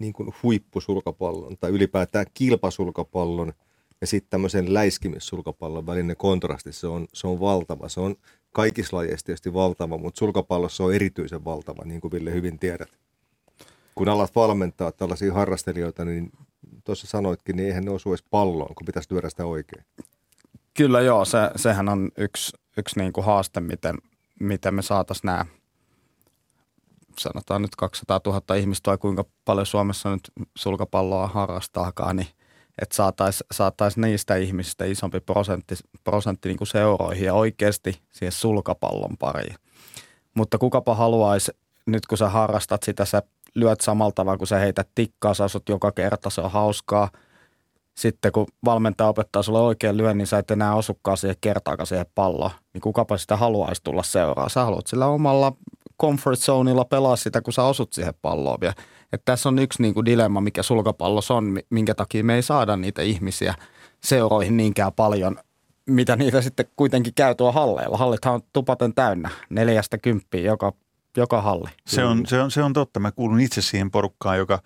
[0.00, 3.52] niin kuin huippusulkapallon tai ylipäätään kilpasulkapallon
[4.00, 7.88] ja sitten tämmöisen läiskimissulkapallon välinen kontrasti, se on, se on valtava.
[7.88, 8.16] Se on
[8.52, 12.88] kaikissa lajeissa tietysti valtava, mutta sulkapallossa on erityisen valtava, niin kuin Ville hyvin tiedät.
[13.94, 16.32] Kun alat valmentaa tällaisia harrastelijoita, niin
[16.84, 19.84] tuossa sanoitkin, niin eihän ne osu edes palloon, kun pitäisi lyödä sitä oikein.
[20.74, 23.98] Kyllä joo, se, sehän on yksi, yksi niin kuin haaste, miten,
[24.40, 25.46] miten me saataisiin nämä,
[27.18, 32.28] sanotaan nyt 200 000 ihmistä vai kuinka paljon Suomessa nyt sulkapalloa harrastaakaan, niin
[32.82, 35.74] että saataisiin saatais niistä ihmisistä isompi prosentti,
[36.04, 39.56] prosentti niin kuin seuroihin ja oikeasti siihen sulkapallon pariin.
[40.34, 41.52] Mutta kukapa haluaisi,
[41.86, 43.22] nyt kun sä harrastat sitä, sä
[43.56, 47.10] lyöt samalla tavalla, kun sä heität tikkaa, sä asut joka kerta, se on hauskaa.
[47.98, 52.06] Sitten kun valmentaja opettaa sulle oikein lyön, niin sä et enää osukaan siihen kertaakaan siihen
[52.14, 52.50] palloon.
[52.74, 54.48] Niin kukapa sitä haluaisi tulla seuraa.
[54.48, 55.52] Sä haluat sillä omalla
[56.00, 58.74] comfort zoneilla pelaa sitä, kun sä osut siihen palloon vielä.
[59.12, 62.76] Et tässä on yksi niin kuin dilemma, mikä sulkapallossa on, minkä takia me ei saada
[62.76, 63.54] niitä ihmisiä
[64.04, 65.36] seuroihin niinkään paljon,
[65.86, 67.96] mitä niitä sitten kuitenkin käy tuo halleilla.
[67.96, 70.72] Hallithan on tupaten täynnä, neljästä kymppiä joka,
[71.16, 71.68] joka halli.
[71.86, 73.00] Se on, se, on, se on totta.
[73.00, 74.62] Mä kuulun itse siihen porukkaan, joka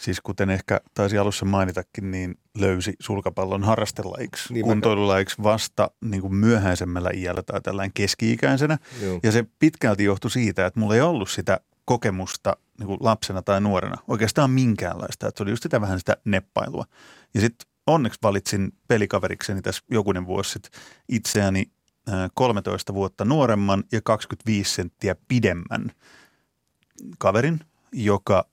[0.00, 6.34] siis kuten ehkä taisi alussa mainitakin, niin löysi sulkapallon harrastelajiksi, niin kuntoilulajiksi vasta niin kuin
[6.34, 8.78] myöhäisemmällä iällä tai tällainen keski-ikäisenä.
[9.02, 9.20] Joo.
[9.22, 13.60] Ja se pitkälti johtui siitä, että mulla ei ollut sitä kokemusta niin kuin lapsena tai
[13.60, 15.28] nuorena oikeastaan minkäänlaista.
[15.28, 16.84] Että se oli just sitä vähän sitä neppailua.
[17.34, 21.70] Ja sitten onneksi valitsin pelikaverikseni tässä jokunen vuosi sitten itseäni
[22.34, 25.90] 13 vuotta nuoremman ja 25 senttiä pidemmän
[27.18, 27.60] kaverin,
[27.92, 28.46] joka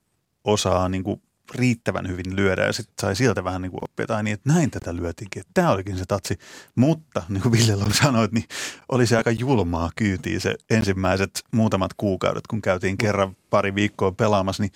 [0.43, 1.21] osaa niin kuin
[1.55, 4.71] riittävän hyvin lyödä ja sitten sai sieltä vähän niin kuin oppia, tai niin, että näin
[4.71, 6.37] tätä lyötiinkin, että tämä olikin se tatsi.
[6.75, 8.45] Mutta niin kuin Ville sanoit, niin
[8.89, 14.63] oli se aika julmaa kyytiä se ensimmäiset muutamat kuukaudet, kun käytiin kerran pari viikkoa pelaamassa,
[14.63, 14.71] niin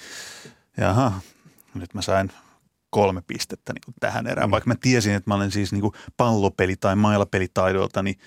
[0.77, 1.21] jaha,
[1.73, 2.31] nyt mä sain
[2.89, 5.93] kolme pistettä niin kuin tähän erään, vaikka mä tiesin, että mä olen siis niin kuin
[6.17, 8.19] pallopeli- tai mailapelitaidolta niin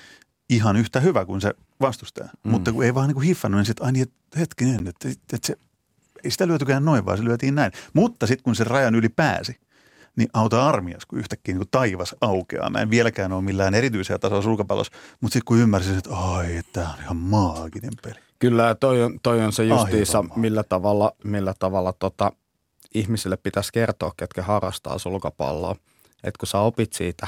[0.54, 2.28] ihan yhtä hyvä kuin se vastustaja.
[2.44, 2.50] Mm.
[2.50, 5.46] Mutta kun ei vaan niin kuin hiffannut, niin sitten, ai niin, että hetkinen, että, että
[5.46, 5.56] se
[6.24, 7.72] ei sitä lyötykään noin, vaan se lyötiin näin.
[7.92, 9.56] Mutta sitten kun se rajan yli pääsi,
[10.16, 12.70] niin auta armias, kun yhtäkkiä niin taivas aukeaa.
[12.70, 16.88] Mä en vieläkään ole millään erityisellä tasolla sulkapallossa, mutta sitten kun ymmärsin, että ai, tämä
[16.88, 18.14] on ihan maaginen peli.
[18.38, 22.32] Kyllä, toi on, toi on se justiisa, millä tavalla, millä tavalla tota,
[22.94, 25.76] ihmisille pitäisi kertoa, ketkä harrastaa sulkapalloa.
[26.24, 27.26] Että kun sä opit siitä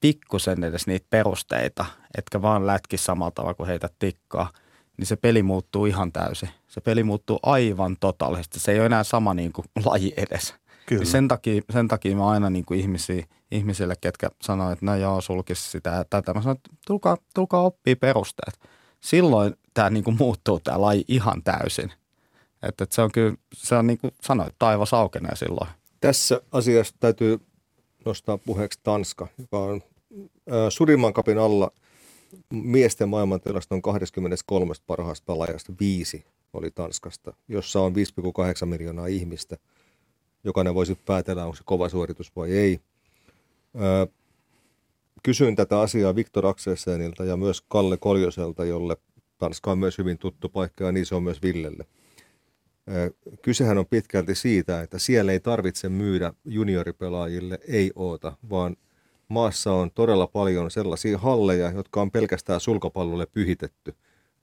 [0.00, 1.84] pikkusen edes niitä perusteita,
[2.18, 4.50] etkä vaan lätki samalla tavalla kuin heitä tikkaa–
[5.00, 6.48] niin se peli muuttuu ihan täysin.
[6.68, 8.60] Se peli muuttuu aivan totaalisesti.
[8.60, 10.54] Se ei ole enää sama niin kuin laji edes.
[10.86, 11.04] Kyllä.
[11.04, 15.20] Sen, takia, sen takia mä aina niin kuin ihmisiä, ihmisille, ketkä sanoo, että no joo,
[15.20, 16.34] sulkisi sitä ja tätä.
[16.34, 18.60] Mä sanon, että tulkaa, tulkaa oppii perusteet.
[19.00, 21.92] Silloin tämä niin kuin muuttuu tämä laji ihan täysin.
[22.62, 25.70] Että, että se on kyllä, se on niin kuin sanoit, taivas aukenee silloin.
[26.00, 27.38] Tässä asiassa täytyy
[28.04, 29.82] nostaa puheeksi Tanska, joka on
[30.20, 31.70] äh, Sudirman kapin alla–
[32.52, 39.56] miesten maailmantilaston 23 parhaasta pelaajasta viisi oli Tanskasta, jossa on 5,8 miljoonaa ihmistä.
[40.44, 42.80] Jokainen voisi päätellä, onko se kova suoritus vai ei.
[43.80, 44.06] Öö,
[45.22, 48.96] kysyin tätä asiaa Viktor Akselsenilta ja myös Kalle Koljoselta, jolle
[49.38, 51.84] Tanska on myös hyvin tuttu paikka ja niin se on myös Villelle.
[52.90, 53.10] Öö,
[53.42, 58.76] kysehän on pitkälti siitä, että siellä ei tarvitse myydä junioripelaajille ei oota, vaan–
[59.30, 63.94] maassa on todella paljon sellaisia halleja, jotka on pelkästään sulkapallolle pyhitetty.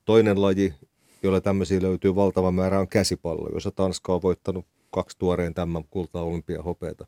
[0.05, 0.73] Toinen laji,
[1.23, 6.23] jolla tämmöisiä löytyy valtava määrä, on käsipallo, jossa Tanska on voittanut kaksi tuoreen tämän kultaa
[6.23, 7.07] olympiahopeeta.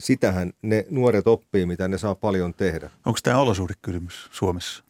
[0.00, 2.90] Sitähän ne nuoret oppii, mitä ne saa paljon tehdä.
[3.06, 4.84] Onko tämä olosuhdekysymys Suomessa?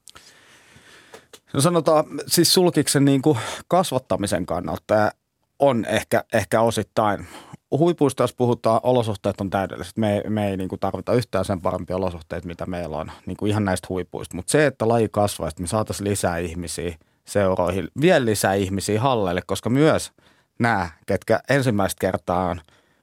[1.54, 5.10] No sanotaan siis sulkiksen niin kuin kasvattamisen kannalta
[5.58, 7.26] on ehkä, ehkä osittain
[7.70, 9.96] huipuista, jos puhutaan, olosuhteet on täydelliset.
[9.96, 13.50] Me, me ei niin kuin, tarvita yhtään sen parempia olosuhteita, mitä meillä on niin kuin
[13.50, 14.36] ihan näistä huipuista.
[14.36, 19.42] Mutta se, että laji kasvaisi, että me saataisiin lisää ihmisiä seuroihin, vielä lisää ihmisiä halleille,
[19.46, 20.12] koska myös
[20.58, 22.60] nämä, ketkä ensimmäistä kertaa on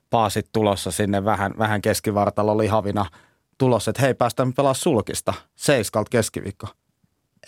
[0.10, 3.06] paasit tulossa sinne vähän, vähän keskivartalo lihavina
[3.58, 6.67] tulossa, että hei, päästään pelaa sulkista seiskalta keskiviikko–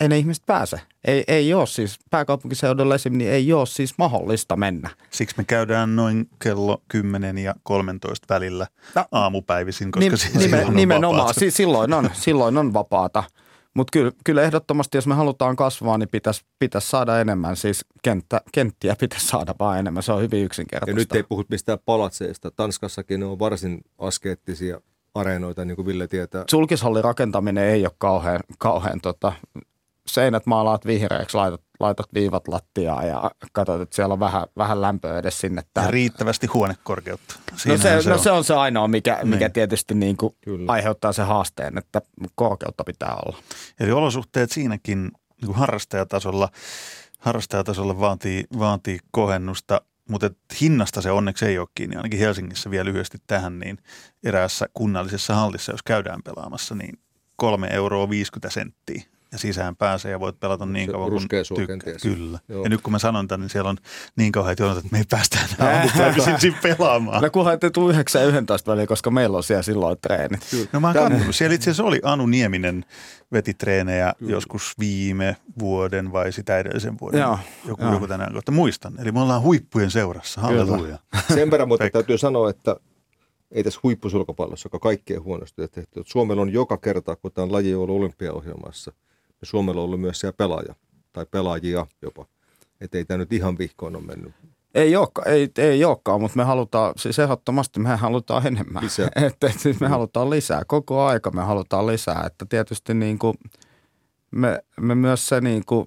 [0.00, 0.80] ei ne ihmiset pääse.
[1.04, 3.18] Ei, ei ole siis, pääkaupunkiseudulla esim.
[3.18, 4.90] Niin ei ole siis mahdollista mennä.
[5.10, 10.64] Siksi me käydään noin kello 10 ja 13 välillä no, aamupäivisin, koska nim, silloin nime,
[10.64, 13.24] on Nimenomaan, si, silloin on, silloin on vapaata.
[13.74, 17.56] Mutta kyllä, kyllä ehdottomasti, jos me halutaan kasvaa, niin pitäisi, pitäisi saada enemmän.
[17.56, 20.02] Siis kenttä, kenttiä pitäisi saada vaan enemmän.
[20.02, 20.90] Se on hyvin yksinkertaista.
[20.90, 22.50] Ja nyt ei puhut mistään palatseista.
[22.50, 24.80] Tanskassakin ne on varsin askeettisia
[25.14, 26.44] areenoita, niin kuin Ville tietää.
[26.50, 29.32] Sulkishallin rakentaminen ei ole kauhean, kauhean tota,
[30.08, 35.18] seinät maalaat vihreäksi, laitat, laitat viivat lattiaa ja katsot, että siellä on vähän, vähän lämpöä
[35.18, 35.62] edes sinne.
[35.76, 37.34] Ja riittävästi huonekorkeutta.
[37.50, 38.22] no se, se, no on.
[38.22, 39.28] se on se ainoa, mikä, niin.
[39.28, 40.34] mikä tietysti niin kuin
[40.68, 42.02] aiheuttaa se haasteen, että
[42.34, 43.38] korkeutta pitää olla.
[43.80, 46.48] Eli olosuhteet siinäkin niin kuin harrastajatasolla,
[47.18, 51.96] harrastajatasolla vaatii, vaatii kohennusta, mutta hinnasta se onneksi ei ole kiinni.
[51.96, 53.78] Ainakin Helsingissä vielä lyhyesti tähän, niin
[54.24, 56.98] eräässä kunnallisessa hallissa, jos käydään pelaamassa, niin
[57.36, 61.66] 3 euroa 50 senttiä ja sisään pääsee ja voit pelata niin Se kauan kuin tykkää.
[61.66, 62.02] kenties.
[62.02, 62.38] Kyllä.
[62.48, 62.62] Joo.
[62.62, 63.76] Ja nyt kun mä sanon tämän, niin siellä on
[64.16, 67.22] niin kauheat jonot, että me ei päästä enää aamupäivisin siinä pelaamaan.
[67.22, 70.40] No kunhan ette tule 9 ja 11 väliin, koska meillä on siellä silloin treenit.
[70.72, 71.32] No mä oon.
[71.34, 72.84] Siellä itse asiassa oli Anu Nieminen
[73.32, 77.20] veti treenejä joskus viime vuoden vai sitä edellisen vuoden.
[77.20, 77.92] Joo, joku, joo.
[77.92, 78.52] joku tänään kohta.
[78.52, 78.94] Muistan.
[79.00, 80.40] Eli me ollaan huippujen seurassa.
[80.40, 80.98] Halleluja.
[81.34, 82.76] Sen verran, mutta täytyy sanoa, että
[83.50, 86.00] ei tässä huippusulkapallossa, joka kaikkein huonosti on tehty.
[86.00, 88.92] Että Suomella on joka kerta, kun tämä laji on ollut olympiaohjelmassa,
[89.40, 90.74] niin Suomella on ollut myös siellä pelaaja
[91.12, 92.26] tai pelaajia jopa.
[92.80, 94.32] Että ei tämä nyt ihan vihkoon ole mennyt.
[94.74, 98.84] Ei olekaan, ei, ei olekaan, mutta me halutaan, siis ehdottomasti me halutaan enemmän.
[98.84, 99.06] Lisää.
[99.16, 102.22] että, että siis me halutaan lisää, koko aika me halutaan lisää.
[102.26, 103.34] Että tietysti niin kuin
[104.30, 105.86] me, me myös se niin kuin,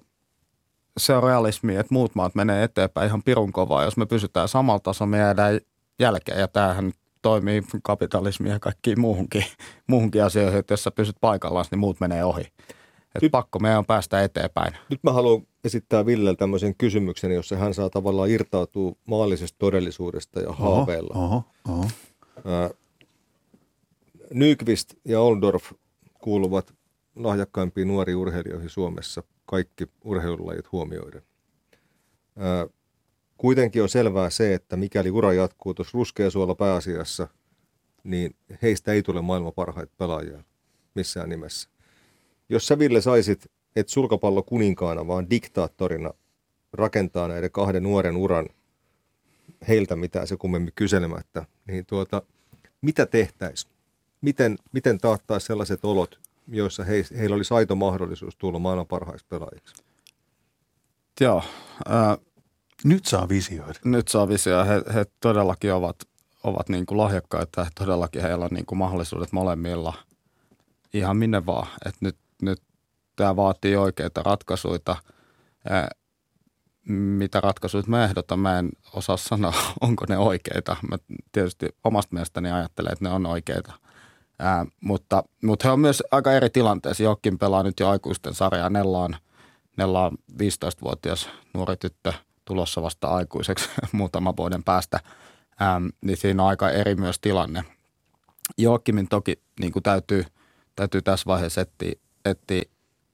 [0.96, 3.84] se on realismi, että muut maat menee eteenpäin ihan pirun kovaa.
[3.84, 5.60] Jos me pysytään samalla tasolla, me jäädään
[5.98, 9.44] jälkeen ja tämähän toimii kapitalismia ja kaikkiin muuhunkin,
[9.90, 12.52] muuhunkin asioihin, että jos sä pysyt paikallaan, niin muut menee ohi.
[13.14, 14.72] Et Nyt- pakko meidän on päästä eteenpäin.
[14.90, 20.52] Nyt mä haluan esittää Villelle tämmöisen kysymyksen, jossa hän saa tavallaan irtautua maallisesta todellisuudesta ja
[20.52, 21.14] haaveilla.
[21.14, 21.86] Oho, oho.
[22.44, 22.70] Ää,
[24.34, 25.72] Nyqvist ja Oldorf
[26.18, 26.74] kuuluvat
[27.16, 31.22] lahjakkaimpiin nuoriin urheilijoihin Suomessa, kaikki urheilulajit huomioiden.
[32.38, 32.66] Ää,
[33.36, 37.28] Kuitenkin on selvää se, että mikäli ura jatkuu tuossa ruskeasuolla pääasiassa,
[38.04, 40.44] niin heistä ei tule maailman parhaita pelaajia
[40.94, 41.68] missään nimessä.
[42.52, 46.10] Jos sä Ville saisit, et sulkapallo kuninkaana, vaan diktaattorina
[46.72, 48.48] rakentaa näiden kahden nuoren uran
[49.68, 52.22] heiltä mitään se kummemmin kyselemättä, niin tuota,
[52.80, 53.72] mitä tehtäisiin?
[54.20, 59.84] Miten, miten taattaisiin sellaiset olot, joissa he, heillä olisi aito mahdollisuus tulla maailman parhaiksi pelaajiksi?
[61.20, 61.42] Joo,
[61.88, 62.18] ää,
[62.84, 63.78] Nyt saa visioida.
[63.84, 64.64] nyt saa visio.
[64.64, 65.96] He, he todellakin ovat,
[66.44, 69.94] ovat niin kuin lahjakkaita ja todellakin heillä on niin kuin mahdollisuudet molemmilla
[70.94, 71.68] ihan minne vaan.
[71.86, 72.62] Et nyt, nyt
[73.16, 74.96] tämä vaatii oikeita ratkaisuja.
[75.68, 75.88] Ää,
[76.88, 80.76] mitä ratkaisuja mä ehdotan, mä en osaa sanoa, onko ne oikeita.
[80.90, 80.96] Mä
[81.32, 83.72] tietysti omasta mielestäni ajattelen, että ne on oikeita.
[84.38, 87.02] Ää, mutta, mutta he on myös aika eri tilanteessa.
[87.02, 88.70] Jokkin pelaa nyt jo aikuisten sarjaa.
[88.70, 89.16] Nella on,
[89.76, 92.12] Nella on 15-vuotias nuori tyttö
[92.44, 95.00] tulossa vasta aikuiseksi muutaman vuoden päästä.
[95.62, 97.64] Ähm, niin siinä on aika eri myös tilanne.
[98.58, 100.24] Joakimin toki niin kuin täytyy,
[100.76, 101.92] täytyy tässä vaiheessa etsiä,
[102.24, 102.62] etsiä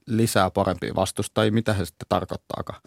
[0.07, 1.53] lisää parempia vastustajia.
[1.53, 2.81] Mitä se sitten tarkoittaakaan?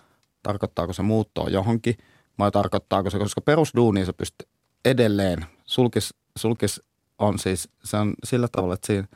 [0.43, 1.97] Tarkoittaako se muuttoa johonkin
[2.39, 4.47] vai tarkoittaako se, koska perusduuniin se pystyy
[4.85, 5.45] edelleen.
[5.65, 6.81] Sulkis, sulkis
[7.19, 9.07] on siis, se on sillä tavalla, että siinä,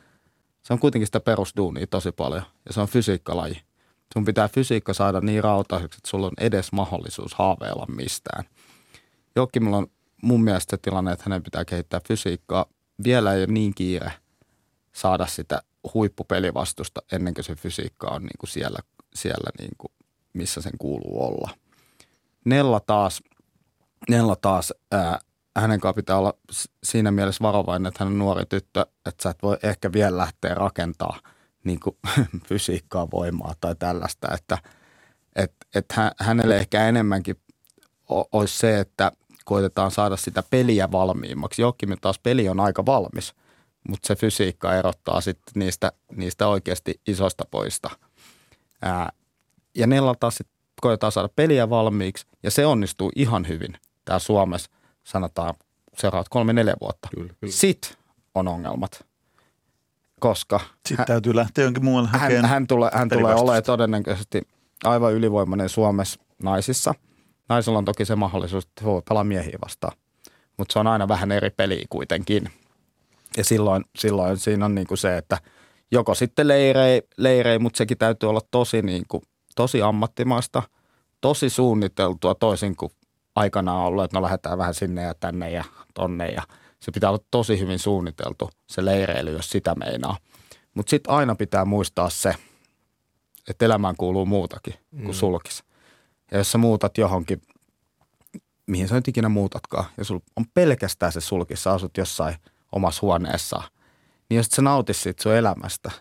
[0.64, 3.62] se on kuitenkin sitä perusduunia tosi paljon ja se on fysiikkalaji.
[4.14, 8.44] Sun pitää fysiikka saada niin rautaiseksi, että sulla on edes mahdollisuus haaveilla mistään.
[9.36, 9.88] Jokkimilla on
[10.22, 12.66] mun mielestä tilanne, että hänen pitää kehittää fysiikkaa.
[13.04, 14.12] Vielä ei ole niin kiire
[14.94, 15.62] saada sitä
[15.94, 18.80] huippupelivastusta ennen kuin se fysiikka on niin kuin siellä,
[19.16, 19.92] siellä niin kuin
[20.34, 21.50] missä sen kuuluu olla.
[22.46, 23.24] Nella taas,
[24.10, 25.20] Nella taas ää,
[25.58, 26.34] hänen kanssa pitää olla
[26.84, 30.54] siinä mielessä varovainen, että hän on nuori tyttö, että sä et voi ehkä vielä lähteä
[30.54, 31.20] rakentaa
[31.64, 31.98] niin kuin
[32.48, 34.58] fysiikkaa, voimaa tai tällaista, että
[35.36, 37.36] et, et hä- hänelle ehkä enemmänkin
[38.10, 39.12] olisi se, että
[39.46, 41.62] koitetaan saada sitä peliä valmiimmaksi.
[41.62, 43.34] Jokkimin taas peli on aika valmis,
[43.90, 47.90] mutta se fysiikka erottaa sitten niistä, niistä oikeasti isoista poista.
[48.82, 49.10] Ää,
[49.76, 50.48] ja Nella taas sit
[50.82, 54.72] koetaan saada peliä valmiiksi ja se onnistuu ihan hyvin täällä Suomessa,
[55.04, 55.54] sanotaan
[55.98, 57.08] seuraavat kolme neljä vuotta.
[57.16, 57.54] Kyllä, kyllä.
[57.54, 57.92] Sitten
[58.36, 59.06] on ongelmat,
[60.20, 62.50] koska Sitten täytyy lähteä jonkin muualle hän, hakemaan.
[62.50, 64.42] hän tulee, hän tulee olemaan todennäköisesti
[64.84, 66.94] aivan ylivoimainen Suomessa naisissa.
[67.50, 69.98] Naisilla on toki se mahdollisuus, että voi pelaa miehiä vastaan,
[70.58, 72.52] mutta se on aina vähän eri peli kuitenkin.
[73.38, 75.38] Ja silloin, silloin siinä on niin kuin se, että
[75.92, 79.24] joko sitten leirei, leirei mutta sekin täytyy olla tosi, niin kuin,
[79.56, 80.64] tosi ammattimaista,
[81.22, 82.92] tosi suunniteltua toisin kuin
[83.36, 86.44] aikanaan ollut, että no lähdetään vähän sinne ja tänne ja tonne ja
[86.80, 90.18] se pitää olla tosi hyvin suunniteltu se leireily, jos sitä meinaa.
[90.74, 92.36] Mutta sitten aina pitää muistaa se,
[93.50, 95.64] että elämään kuuluu muutakin kuin sulkis.
[96.32, 97.42] Ja jos sä muutat johonkin,
[98.68, 102.36] mihin sä nyt ikinä muutatkaan, ja sulla on pelkästään se sulkis, sä asut jossain
[102.76, 103.62] omassa huoneessa,
[104.30, 105.92] niin jos et sä nautis siitä sun elämästä,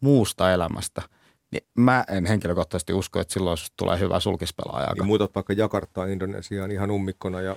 [0.00, 1.02] muusta elämästä,
[1.50, 4.92] niin mä en henkilökohtaisesti usko, että silloin tulee hyvä sulkispelaaja.
[4.94, 7.56] Niin muutat vaikka Jakartaan Indonesiaan ihan ummikkona ja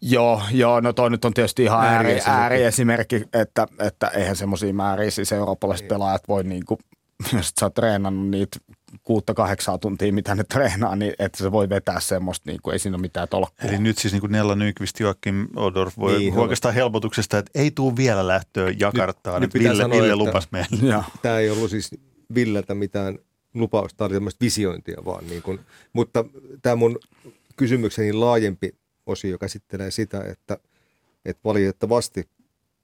[0.00, 5.10] Joo, joo, no toi nyt on tietysti ihan ääri, ääriesimerkki, että, että eihän semmoisia määriä
[5.10, 6.78] siis eurooppalaiset pelaajat voi niinku,
[7.36, 8.58] jos sä oot treenannut niitä
[9.02, 12.78] kuutta kahdeksaa tuntia, mitä ne treenaa, niin että se voi vetää semmoista, niin kuin, ei
[12.78, 13.68] siinä ole mitään tolkkua.
[13.70, 17.70] Eli nyt siis niin kuin Nella Nyqvist, Joakim Odorf voi Niin, oikeastaan helpotuksesta, että ei
[17.70, 19.40] tuu vielä lähtöä Jakartaan.
[19.40, 20.86] nyt Nyt, pitää Ville, sanoa, Ville että- lupas meille.
[20.90, 21.04] Ja.
[21.22, 21.90] Tämä ei ollut siis
[22.34, 23.18] Villeltä mitään
[23.54, 25.26] lupausta, tämä oli tämmöistä visiointia vaan.
[25.26, 25.60] Niin kuin,
[25.92, 26.24] mutta
[26.62, 26.98] tämä mun
[27.56, 28.70] kysymykseni laajempi
[29.06, 30.58] osio käsittelee sitä, että,
[31.24, 32.28] että valitettavasti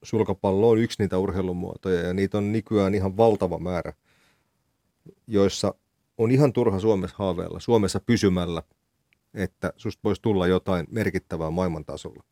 [0.02, 3.92] sulkapallo on yksi niitä urheilumuotoja ja niitä on nykyään ihan valtava määrä,
[5.26, 5.74] joissa
[6.18, 8.62] on ihan turha Suomessa haaveilla, Suomessa pysymällä,
[9.34, 12.24] että susta voisi tulla jotain merkittävää maailmantasolla.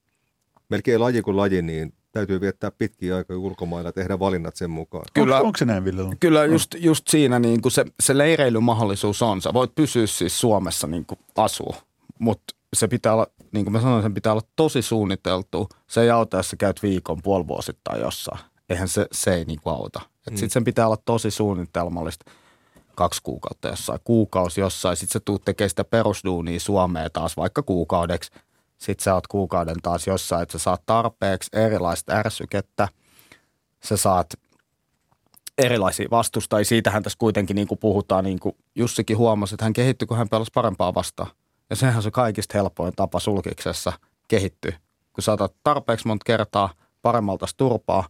[0.69, 5.05] Melkein laji kuin laji, niin täytyy viettää pitkiä aikoja ulkomailla ja tehdä valinnat sen mukaan.
[5.15, 5.37] Kyllä.
[5.37, 6.17] Onko, onko se näin, Ville?
[6.21, 9.43] Kyllä just, just siinä niin kuin se, se leireilymahdollisuus on.
[9.43, 11.75] Sä voit pysyä siis Suomessa niin kuin asuu,
[12.19, 15.69] mutta se pitää olla, niin kuin mä sanoin, sen pitää olla tosi suunniteltu.
[15.87, 18.41] Se ei auta, jos sä käyt viikon puolivuosittain jossain.
[18.69, 20.01] Eihän se, se ei niin kuin auta.
[20.27, 20.37] Et Mm.
[20.37, 22.31] Sitten sen pitää olla tosi suunnitelmallista.
[22.97, 24.97] Kaksi kuukautta jossain, kuukausi jossain.
[24.97, 28.31] Sitten sä tuut tekemään sitä perusduunia Suomeen taas vaikka kuukaudeksi.
[28.79, 32.89] Sitten sä oot kuukauden taas jossain, että sä saat tarpeeksi erilaista ärsykettä.
[33.85, 34.35] Sä saat
[35.59, 36.65] erilaisia vastustajia.
[36.65, 40.29] Siitähän tässä kuitenkin niin kuin puhutaan, niin kuin Jussikin huomasi, että hän kehittyi, kun hän
[40.29, 41.31] pelasi parempaa vastaan.
[41.71, 43.93] Ja sehän on se kaikista helpoin tapa sulkiksessa
[44.29, 44.73] kehittyä.
[45.13, 48.09] Kun saatat tarpeeksi monta kertaa paremmalta turpaa,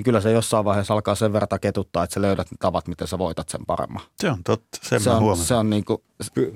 [0.00, 3.08] niin kyllä se jossain vaiheessa alkaa sen verran ketuttaa, että sä löydät ne tavat, miten
[3.08, 4.02] sä voitat sen paremman.
[4.20, 6.02] Se on totta, sen Se mä on, se on niin kuin,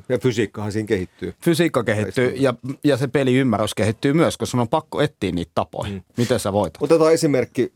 [0.09, 1.35] Ja fysiikkahan siinä kehittyy.
[1.44, 2.54] fysiikka kehittyy ja,
[2.85, 6.02] ja se peliymmärrys kehittyy myös, koska sun on pakko etsiä niitä tapoja, Mm.
[6.16, 6.83] miten sä voitat.
[6.83, 7.72] Otetaan esimerkki.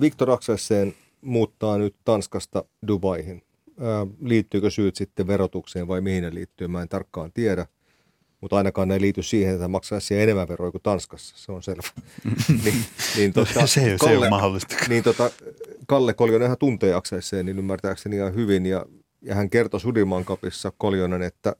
[0.00, 3.42] Viktor Akselsen muuttaa nyt Tanskasta Dubaihin.
[4.22, 7.66] Liittyykö syyt sitten verotukseen vai mihin ne liittyy, mä en tarkkaan tiedä.
[8.44, 11.88] Mutta ainakaan ne ei liity siihen, että maksaisi enemmän veroja kuin Tanskassa, se on selvä.
[12.64, 12.84] niin,
[13.16, 14.76] niin tota, se, ei- se ei ole mahdollista.
[14.88, 15.30] niin tota,
[15.86, 18.66] Kalle Koljonenhan tuntee Akselsen, niin ymmärtääkseni ihan hyvin.
[18.66, 18.86] Ja,
[19.22, 21.56] ja hän kertoi Sudiman kapissa Koljonen, että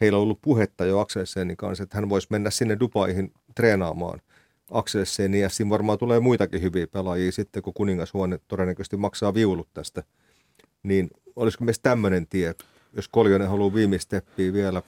[0.00, 4.20] heillä on ollut puhetta jo Akselsenin kanssa, että hän voisi mennä sinne Dubaihin treenaamaan
[4.70, 5.42] Akselsenia.
[5.42, 10.02] Ja siinä varmaan tulee muitakin hyviä pelaajia sitten, kun kuningashuone todennäköisesti maksaa viulut tästä.
[10.82, 12.54] Niin olisiko myös tämmöinen tie,
[12.92, 14.82] jos Koljonen haluaa viimeisteppiä vielä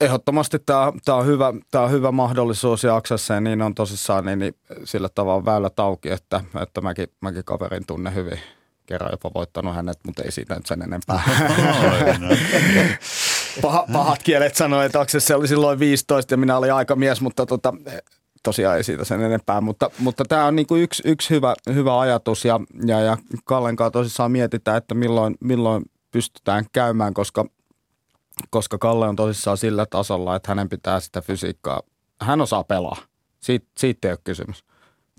[0.00, 4.38] Ehdottomasti tämä, tämä, on hyvä, tämä on hyvä mahdollisuus ja Aksesseen niin on tosissaan niin,
[4.38, 4.54] niin
[4.84, 8.40] sillä tavalla väylät auki, että, että mäkin, mäkin kaverin tunne hyvin.
[8.86, 11.22] Kerran jopa voittanut hänet, mutta ei siitä nyt sen enempää.
[12.20, 13.62] No.
[13.62, 17.74] Paha, pahat kielet sanoi, että Aksesse oli silloin 15 ja minä olin aikamies, mutta tota,
[18.42, 19.60] tosiaan ei siitä sen enempää.
[19.60, 23.90] Mutta, mutta tämä on niinku yksi, yksi hyvä, hyvä ajatus ja, ja, ja Kallen kanssa
[23.90, 27.44] tosissaan mietitään, että milloin, milloin pystytään käymään, koska,
[28.50, 31.82] koska Kalle on tosissaan sillä tasolla, että hänen pitää sitä fysiikkaa,
[32.20, 32.96] hän osaa pelaa.
[33.40, 34.64] Siitä, siitä ei ole kysymys.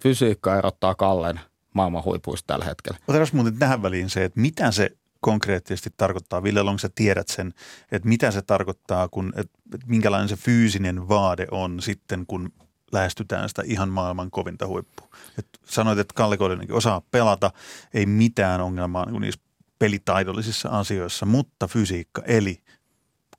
[0.01, 1.39] Fysiikka erottaa Kallen
[1.73, 2.99] maailman huipuista tällä hetkellä.
[3.08, 6.43] Otetaan muuten tähän väliin se, että mitä se konkreettisesti tarkoittaa.
[6.43, 7.53] Ville Long, sä tiedät sen,
[7.91, 12.53] että mitä se tarkoittaa, kun, että, että minkälainen se fyysinen vaade on sitten, kun
[12.91, 15.08] lähestytään sitä ihan maailman kovinta huippua.
[15.39, 17.51] Et sanoit, että Kalle Kolinenkin osaa pelata,
[17.93, 19.41] ei mitään ongelmaa niin niissä
[19.80, 22.63] pelitaidollisissa asioissa, mutta fysiikka, eli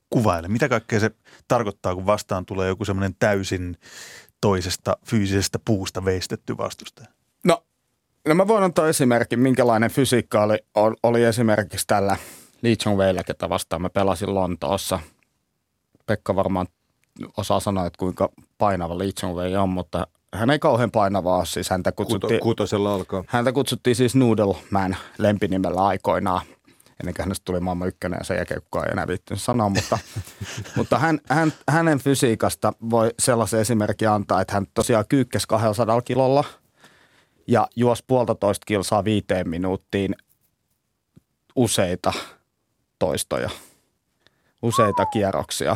[0.09, 0.47] kuvaile.
[0.47, 1.11] Mitä kaikkea se
[1.47, 3.77] tarkoittaa, kun vastaan tulee joku semmoinen täysin
[4.41, 7.07] toisesta fyysisestä puusta veistetty vastustaja?
[7.43, 7.63] No,
[8.27, 12.17] no mä voin antaa esimerkin, minkälainen fysiikka oli, ol- oli esimerkiksi tällä
[12.61, 14.99] Lee Chong Weillä, ketä vastaan mä pelasin Lontoossa.
[16.05, 16.67] Pekka varmaan
[17.37, 21.45] osaa sanoa, että kuinka painava Lee Chong Wei on, mutta hän ei kauhean painavaa ole.
[21.45, 23.23] Siis häntä kuto, kutsuttiin, kutosella alkaa.
[23.27, 26.41] häntä kutsuttiin siis Noodle Man lempinimellä aikoinaan.
[26.99, 29.97] Ennen kuin hänestä tuli maailman ykkönen ja sen jälkeen kukaan ei enää viittynyt sanoa, mutta,
[30.77, 36.43] mutta hän, hän, hänen fysiikasta voi sellaisen esimerkin antaa, että hän tosiaan kyykkäsi 200 kilolla
[37.47, 40.15] ja juosi puolitoista kilsaa viiteen minuuttiin
[41.55, 42.13] useita
[42.99, 43.49] toistoja,
[44.61, 45.75] useita kierroksia.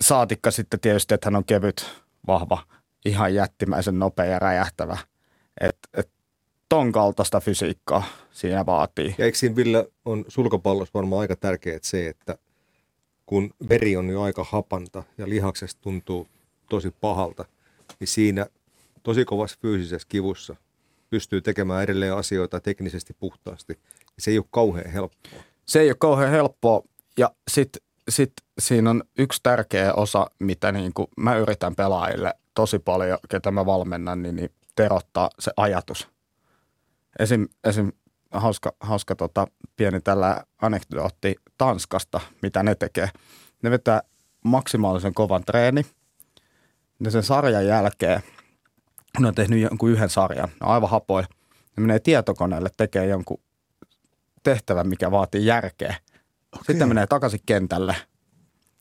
[0.00, 2.58] Saatikka sitten tietysti, että hän on kevyt, vahva,
[3.04, 4.98] ihan jättimäisen nopea ja räjähtävä.
[5.60, 6.10] Et, et
[6.72, 9.14] ton kaltaista fysiikkaa siinä vaatii.
[9.18, 12.38] Ja eikö siinä Ville on sulkapallossa varmaan aika tärkeää se, että
[13.26, 16.28] kun veri on jo aika hapanta ja lihaksesta tuntuu
[16.68, 17.44] tosi pahalta,
[18.00, 18.46] niin siinä
[19.02, 20.56] tosi kovassa fyysisessä kivussa
[21.10, 23.78] pystyy tekemään edelleen asioita teknisesti puhtaasti.
[24.18, 25.42] Se ei ole kauhean helppoa.
[25.64, 26.82] Se ei ole kauhean helppoa
[27.18, 32.78] ja sitten sit siinä on yksi tärkeä osa, mitä niin kuin mä yritän pelaajille tosi
[32.78, 36.11] paljon, ketä mä valmennan, niin, niin terottaa se ajatus.
[37.18, 37.92] Esim, esim
[38.30, 39.46] hauska, hauska tota,
[39.76, 43.08] pieni tällä anekdootti Tanskasta, mitä ne tekee.
[43.62, 44.02] Ne vetää
[44.44, 45.86] maksimaalisen kovan treeni.
[46.98, 48.22] Ne sen sarjan jälkeen,
[49.18, 51.26] ne on tehnyt jonkun yhden sarjan, ne on aivan hapoja.
[51.76, 53.40] Ne menee tietokoneelle, tekee jonkun
[54.42, 55.94] tehtävän, mikä vaatii järkeä.
[56.52, 56.64] Okay.
[56.66, 57.96] Sitten menee takaisin kentälle,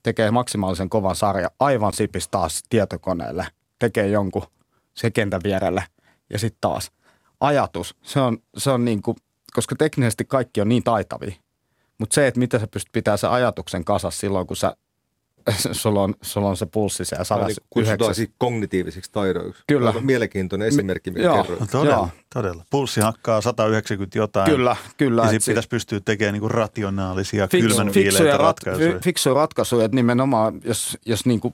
[0.03, 3.47] tekee maksimaalisen kovan sarja, aivan sipis taas tietokoneelle,
[3.79, 4.43] tekee jonkun
[4.93, 5.83] se kentän vierelle
[6.29, 6.91] ja sitten taas.
[7.41, 9.17] Ajatus, se on, se on niin kuin,
[9.53, 11.35] koska teknisesti kaikki on niin taitavia,
[11.97, 14.75] mutta se, että miten sä pystyt pitämään sen ajatuksen kasassa silloin, kun sä
[15.71, 17.61] sulla on, sulla on se pulssi siellä 109.
[17.61, 19.63] Niin kutsutaan siis kognitiivisiksi taidoiksi.
[19.67, 19.89] Kyllä.
[19.89, 21.71] Aika mielenkiintoinen esimerkki, mitä joo, kerroit.
[21.71, 22.09] Todella, joo.
[22.33, 22.65] todella.
[22.69, 24.51] Pulssi hakkaa 190 jotain.
[24.51, 25.21] Kyllä, kyllä.
[25.21, 28.99] Ja sitten pitäisi pystyä tekemään niinku rationaalisia, fik, kylmän fiksuja, rat, ratkaisuja.
[28.99, 31.53] Fiksuja ratkaisuja, että nimenomaan, jos, jos niinku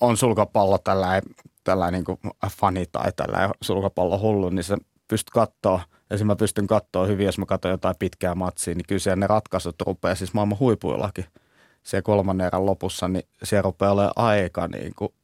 [0.00, 1.22] on sulkapallo tällainen,
[1.64, 4.76] tällainen niinku fani tai tällainen sulkapallo hullu, niin se
[5.10, 5.80] pystyt katsoa,
[6.10, 9.80] esimerkiksi mä pystyn katsoa hyvin, jos mä katson jotain pitkää matsia, niin kyllä ne ratkaisut
[9.80, 11.24] rupeaa siis maailman huipuillakin–
[11.82, 15.14] se kolmannen erän lopussa, niin siellä rupeaa olemaan aika niin kuin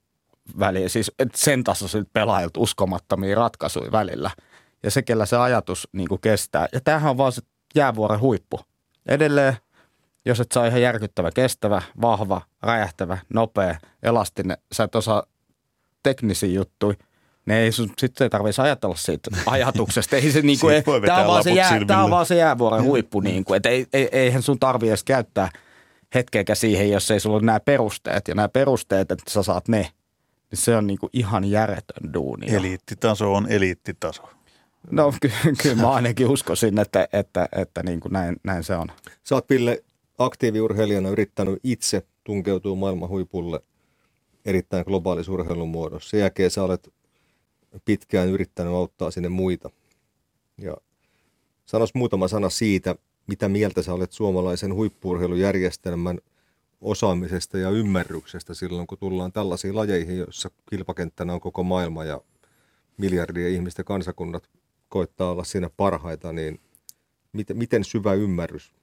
[0.58, 0.88] väliä.
[0.88, 4.30] Siis sen tasoisilta pelaajilta uskomattomia ratkaisuja välillä.
[4.82, 6.68] Ja se, kellä se ajatus niin kuin kestää.
[6.72, 7.42] Ja tämähän on vaan se
[7.74, 8.60] jäävuoren huippu.
[9.06, 9.56] Edelleen,
[10.24, 15.22] jos et saa ihan järkyttävä, kestävä, vahva, räjähtävä, nopea, elastinen, sä et osaa
[16.02, 16.96] teknisiä juttuja,
[17.46, 20.16] ne ei sun, sit ei tarvitsisi ajatella siitä ajatuksesta.
[20.16, 20.66] Ei se, niinku,
[21.06, 23.20] tämä, on vaan se jää, tämä on vaan se jäävuoren huippu.
[23.20, 25.48] Niinku, et ei, ei, eihän sun tarvitse edes käyttää–
[26.14, 28.28] hetkeäkään siihen, jos ei sulla ole nämä perusteet.
[28.28, 29.90] Ja nämä perusteet, että sä saat ne,
[30.50, 32.54] niin se on niinku ihan järjetön duuni.
[32.54, 34.22] Eliittitaso on eliittitaso.
[34.90, 35.30] No ky-
[35.62, 38.88] kyllä mä ainakin uskoisin, että, että, että niin kuin näin, näin se on.
[39.24, 39.84] Sä oot Pille
[40.18, 43.60] aktiiviurheilijana yrittänyt itse tunkeutua maailman huipulle
[44.44, 46.10] erittäin globaalissa urheilun muodossa.
[46.10, 46.92] Sen jälkeen sä olet
[47.84, 49.70] pitkään yrittänyt auttaa sinne muita.
[50.58, 50.76] Ja
[51.66, 52.94] sanois muutama sana siitä,
[53.26, 56.18] mitä mieltä sä olet suomalaisen huippuurheilujärjestelmän
[56.80, 62.20] osaamisesta ja ymmärryksestä silloin, kun tullaan tällaisiin lajeihin, joissa kilpakenttänä on koko maailma ja
[62.96, 64.50] miljardien ihmisten kansakunnat
[64.88, 66.60] koittaa olla siinä parhaita, niin
[67.32, 68.74] miten, miten syvä ymmärrys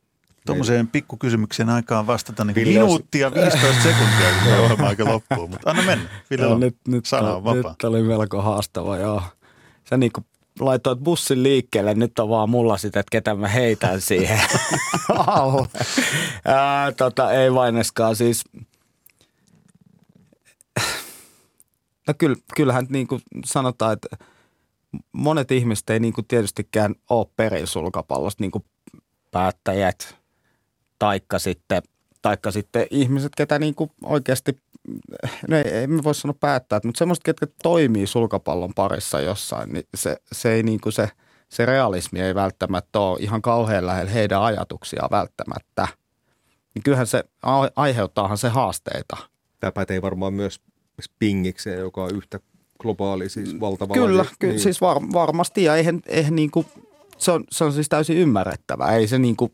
[0.46, 5.48] Tuommoiseen pikkukysymykseen aikaan vastata niin minuuttia 15 sekuntia, kun tämä ohjelma aika loppuu.
[5.48, 6.10] Mutta anna mennä.
[6.30, 7.72] Ville on nyt, nyt, sana on vapaa.
[7.72, 9.22] Nyt oli melko haastava, joo.
[9.90, 10.26] Sä niin kuin
[10.60, 14.40] laitoit bussin liikkeelle, nyt on vaan mulla sitä, että ketä mä heitän siihen
[15.10, 15.68] alle.
[16.46, 18.44] Ää, tota, ei vaineskaan siis.
[22.08, 24.08] No kyllä, kyllähän niin kuin sanotaan, että
[25.12, 28.66] monet ihmiset ei niin kuin tietystikään ole perin sulkapallosta, niin kuin
[29.32, 30.18] päättäjät,
[31.04, 31.84] taikka sitten,
[32.22, 34.58] taikka sitten ihmiset, ketä niin kuin oikeasti
[35.48, 39.84] no ei, ei me voi sanoa päättää, mutta semmoista, ketkä toimii sulkapallon parissa jossain, niin
[39.96, 41.10] se, se ei niin kuin se,
[41.50, 45.88] se realismi ei välttämättä ole ihan kauhean lähellä heidän ajatuksiaan välttämättä.
[46.76, 47.24] Niin kyllähän se
[47.76, 49.18] aiheuttaahan se haasteita.
[49.60, 50.62] Tämä pätee varmaan myös
[51.02, 52.40] Spingikseen, joka on yhtä
[52.80, 54.64] globaali, siis valtava Kyllä, kyllä niin.
[54.64, 56.66] siis var, varmasti ja eihän, eihän niin kuin,
[57.18, 58.96] se, on, se on siis täysin ymmärrettävää.
[58.96, 59.52] Ei se niin kuin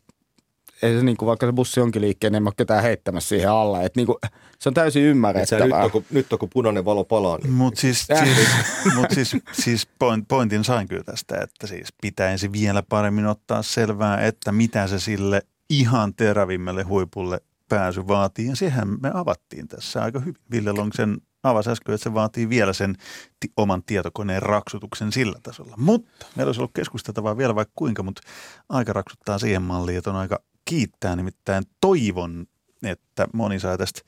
[0.82, 3.50] ei se niin kuin, vaikka se bussi onkin liikkeen, niin ei ole ketään heittämässä siihen
[3.50, 3.84] alle.
[3.84, 4.16] Et niin kuin,
[4.58, 5.64] se on täysin ymmärrettävää.
[5.64, 7.38] Nyt on, kun, nyt on, kun punainen valo palaa.
[7.38, 7.52] Niin...
[7.52, 8.48] Mutta siis, siis,
[8.94, 14.20] mut siis, siis point, pointin sain kyllä tästä, että siis pitäisi vielä paremmin ottaa selvää,
[14.20, 18.48] että mitä se sille ihan terävimmälle huipulle pääsy vaatii.
[18.48, 20.36] Ja sehän me avattiin tässä aika hyvin.
[20.50, 22.96] Ville Longsen avasi äsken, että se vaatii vielä sen
[23.40, 25.74] ti- oman tietokoneen raksutuksen sillä tasolla.
[25.76, 28.22] Mutta meillä olisi ollut keskusteltavaa vielä vaikka kuinka, mutta
[28.68, 31.16] aika raksuttaa siihen malliin, että on aika kiittää.
[31.16, 32.46] Nimittäin toivon,
[32.82, 34.00] että moni saa tästä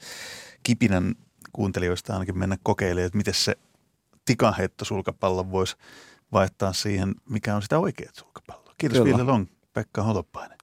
[0.62, 1.14] kipinän
[1.52, 3.56] kuuntelijoista ainakin mennä kokeilemaan, että miten se
[4.24, 5.76] tikaheitto sulkapallon voisi
[6.32, 8.74] vaihtaa siihen, mikä on sitä oikeat sulkapalloa.
[8.78, 9.16] Kiitos Kyllä.
[9.16, 10.58] Ville Long, Pekka Holopainen.